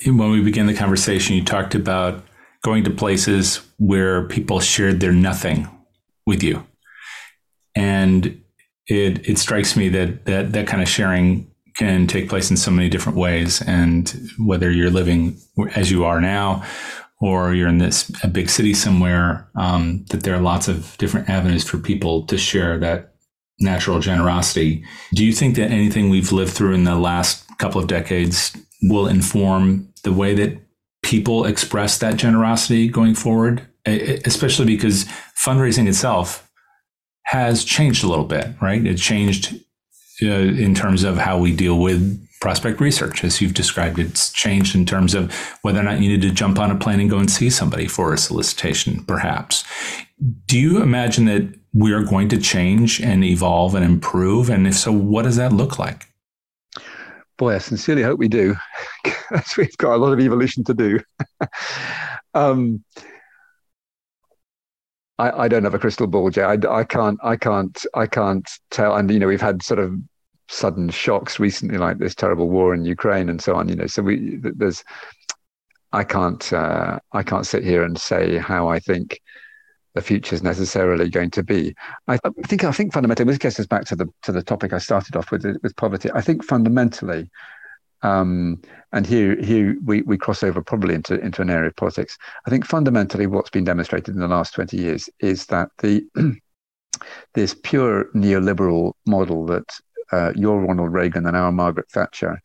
[0.05, 2.25] when we began the conversation, you talked about
[2.63, 5.69] going to places where people shared their nothing
[6.27, 6.65] with you.
[7.75, 8.43] And
[8.87, 12.71] it it strikes me that that, that kind of sharing can take place in so
[12.71, 13.63] many different ways.
[13.63, 15.39] And whether you're living
[15.75, 16.65] as you are now,
[17.21, 21.29] or you're in this a big city somewhere, um, that there are lots of different
[21.31, 23.15] avenues for people to share that
[23.59, 24.85] natural generosity.
[25.15, 29.07] Do you think that anything we've lived through in the last couple of decades will
[29.07, 30.59] inform the way that
[31.03, 35.05] people express that generosity going forward, especially because
[35.37, 36.49] fundraising itself
[37.25, 38.85] has changed a little bit, right?
[38.85, 39.55] It changed
[40.23, 43.99] uh, in terms of how we deal with prospect research, as you've described.
[43.99, 47.01] It's changed in terms of whether or not you need to jump on a plane
[47.01, 49.65] and go and see somebody for a solicitation, perhaps.
[50.47, 54.51] Do you imagine that we are going to change and evolve and improve?
[54.51, 56.07] And if so, what does that look like?
[57.39, 58.55] Boy, I sincerely hope we do,
[59.05, 61.01] because we've got a lot of evolution to do.
[62.35, 62.85] um,
[65.19, 66.43] I, I, don't have a crystal ball, Jay.
[66.43, 68.97] I, I can't, I can't, I can't tell.
[68.97, 69.95] And you know, we've had sort of
[70.49, 73.69] sudden shocks recently, like this terrible war in Ukraine and so on.
[73.69, 74.85] You know, so we there's,
[75.93, 79.21] I can't, uh, I can't sit here and say how I think
[79.95, 81.75] the future is necessarily going to be.
[82.09, 84.79] I think I think fundamentally this gets us back to the to the topic I
[84.79, 86.11] started off with with poverty.
[86.15, 87.31] I think fundamentally,
[88.03, 88.61] um,
[88.93, 92.17] and here here we, we cross over probably into into an area of politics.
[92.47, 96.05] I think fundamentally what's been demonstrated in the last twenty years is that the
[97.35, 99.69] this pure neoliberal model that
[100.13, 102.41] uh, your Ronald Reagan and our Margaret Thatcher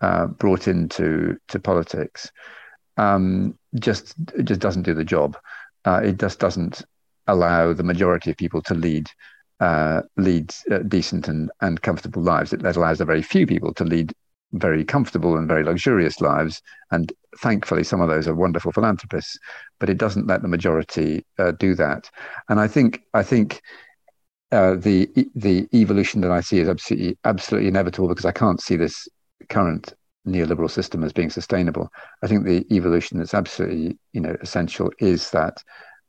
[0.00, 2.30] uh, brought into to politics
[2.96, 5.36] um, just just doesn't do the job.
[5.84, 6.84] Uh, it just doesn't
[7.32, 9.08] allow the majority of people to lead
[9.60, 12.52] uh, lead uh, decent and, and comfortable lives.
[12.52, 14.12] It, allows a very few people to lead
[14.54, 16.60] very comfortable and very luxurious lives.
[16.90, 19.38] And thankfully, some of those are wonderful philanthropists,
[19.78, 22.10] but it doesn't let the majority uh, do that.
[22.48, 23.62] And I think I think
[24.50, 28.76] uh, the the evolution that I see is absolutely absolutely inevitable because I can't see
[28.76, 29.08] this
[29.48, 29.94] current
[30.26, 31.88] neoliberal system as being sustainable.
[32.22, 35.62] I think the evolution that's absolutely you know essential is that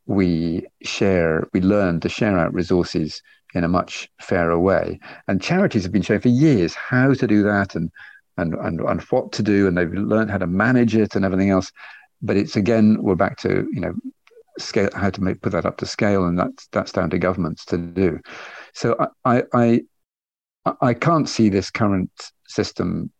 [0.06, 3.22] we share, we learn to share out resources
[3.54, 4.98] in a much fairer way.
[5.28, 7.90] And charities have been showing for years how to do that and
[8.36, 11.50] and and, and what to do, and they've learned how to manage it and everything
[11.50, 11.70] else.
[12.20, 13.94] But it's again, we're back to you know
[14.58, 17.64] scale how to make put that up to scale, and that's that's down to governments
[17.66, 18.20] to do.
[18.72, 19.82] So I I
[20.64, 22.10] I, I can't see this current
[22.48, 23.10] system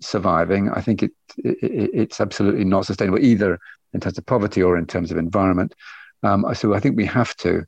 [0.00, 0.70] surviving.
[0.70, 3.58] I think it, it, it's absolutely not sustainable either
[3.92, 5.74] in terms of poverty or in terms of environment.
[6.22, 7.64] Um, so I think we have to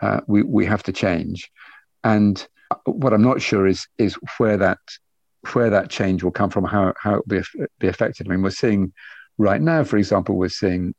[0.00, 1.50] uh, we we have to change.
[2.04, 2.46] And
[2.84, 4.78] what I'm not sure is is where that
[5.52, 8.26] where that change will come from, how how it will be be affected.
[8.26, 8.92] I mean, we're seeing
[9.38, 10.94] right now, for example, we're seeing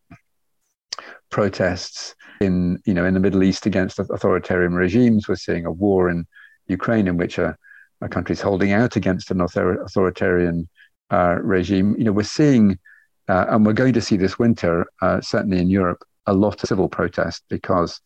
[1.30, 5.28] protests in you know in the Middle East against authoritarian regimes.
[5.28, 6.26] We're seeing a war in
[6.68, 7.58] Ukraine in which a,
[8.02, 10.70] a country is holding out against an author- authoritarian
[11.12, 11.96] uh, regime.
[11.98, 12.80] You know, we're seeing,
[13.28, 16.68] uh, and we're going to see this winter, uh, certainly in Europe, a lot of
[16.68, 18.00] civil protest because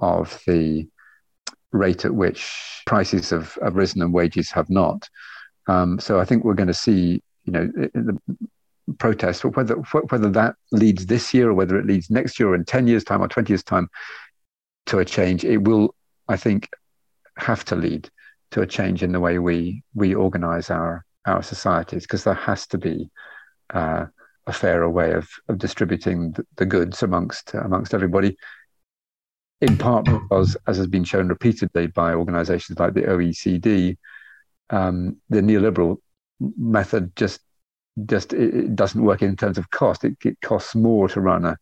[0.00, 0.86] of the
[1.72, 5.08] rate at which prices have, have risen and wages have not.
[5.68, 8.18] Um, so I think we're going to see, you know, the
[8.98, 12.64] protest, whether whether that leads this year or whether it leads next year or in
[12.64, 13.88] ten years' time or twenty years' time
[14.86, 15.44] to a change.
[15.44, 15.94] It will,
[16.28, 16.68] I think,
[17.38, 18.10] have to lead
[18.50, 22.66] to a change in the way we we organise our our societies because there has
[22.68, 23.08] to be
[23.72, 24.06] uh,
[24.46, 28.36] a fairer way of, of distributing the, goods amongst amongst everybody
[29.62, 33.96] in part because, as has been shown repeatedly by organizations like the OECD,
[34.70, 35.98] um, the neoliberal
[36.58, 37.40] method just
[38.06, 40.04] just it, doesn't work in terms of cost.
[40.04, 41.56] It, it costs more to run a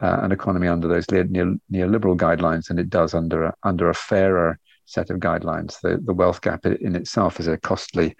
[0.00, 3.94] uh, an economy under those neo, neoliberal guidelines than it does under a, under a
[3.94, 5.78] fairer set of guidelines.
[5.80, 8.16] The the wealth gap in itself is a costly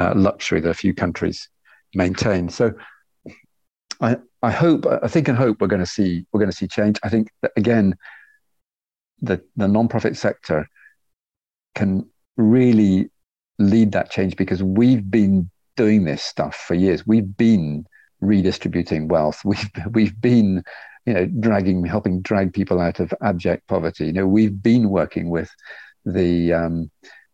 [0.00, 1.48] uh, luxury that a few countries
[1.94, 2.48] maintain.
[2.48, 2.72] So.
[4.02, 6.68] I, I hope I think and hope we're going to see we're going to see
[6.68, 6.98] change.
[7.02, 7.96] I think that again
[9.22, 10.68] the, the nonprofit sector
[11.74, 13.10] can really
[13.58, 17.06] lead that change because we've been doing this stuff for years.
[17.06, 17.86] We've been
[18.20, 19.42] redistributing wealth.
[19.44, 20.62] We've we've been,
[21.06, 24.06] you know, dragging, helping drag people out of abject poverty.
[24.06, 25.50] You know, we've been working with
[26.04, 26.90] the, um,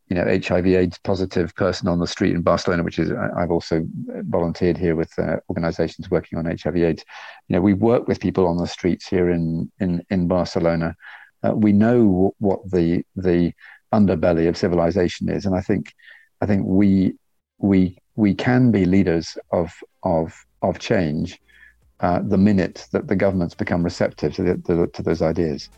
[0.08, 3.86] you know, HIV/AIDS positive person on the street in Barcelona, which is I've also
[4.22, 7.04] volunteered here with uh, organisations working on HIV/AIDS.
[7.48, 10.96] You know, we work with people on the streets here in in in Barcelona
[11.42, 13.52] uh, we know what the the
[13.92, 15.92] underbelly of civilization is, and I think
[16.40, 17.14] I think we
[17.58, 21.40] we we can be leaders of of of change
[22.00, 25.68] uh, the minute that the governments become receptive to, the, to, to those ideas.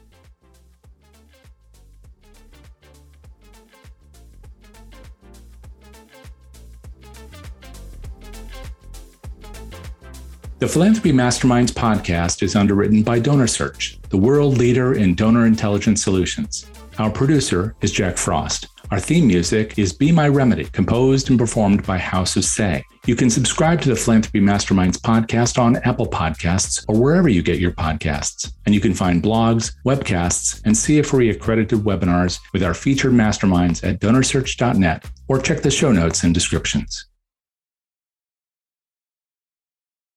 [10.60, 16.66] The Philanthropy Masterminds podcast is underwritten by DonorSearch, the world leader in donor intelligence solutions.
[16.98, 18.68] Our producer is Jack Frost.
[18.90, 22.84] Our theme music is Be My Remedy, composed and performed by House of Say.
[23.06, 27.58] You can subscribe to the Philanthropy Masterminds podcast on Apple Podcasts or wherever you get
[27.58, 28.52] your podcasts.
[28.66, 33.98] And you can find blogs, webcasts, and CFRE accredited webinars with our featured masterminds at
[33.98, 37.06] donorsearch.net or check the show notes and descriptions.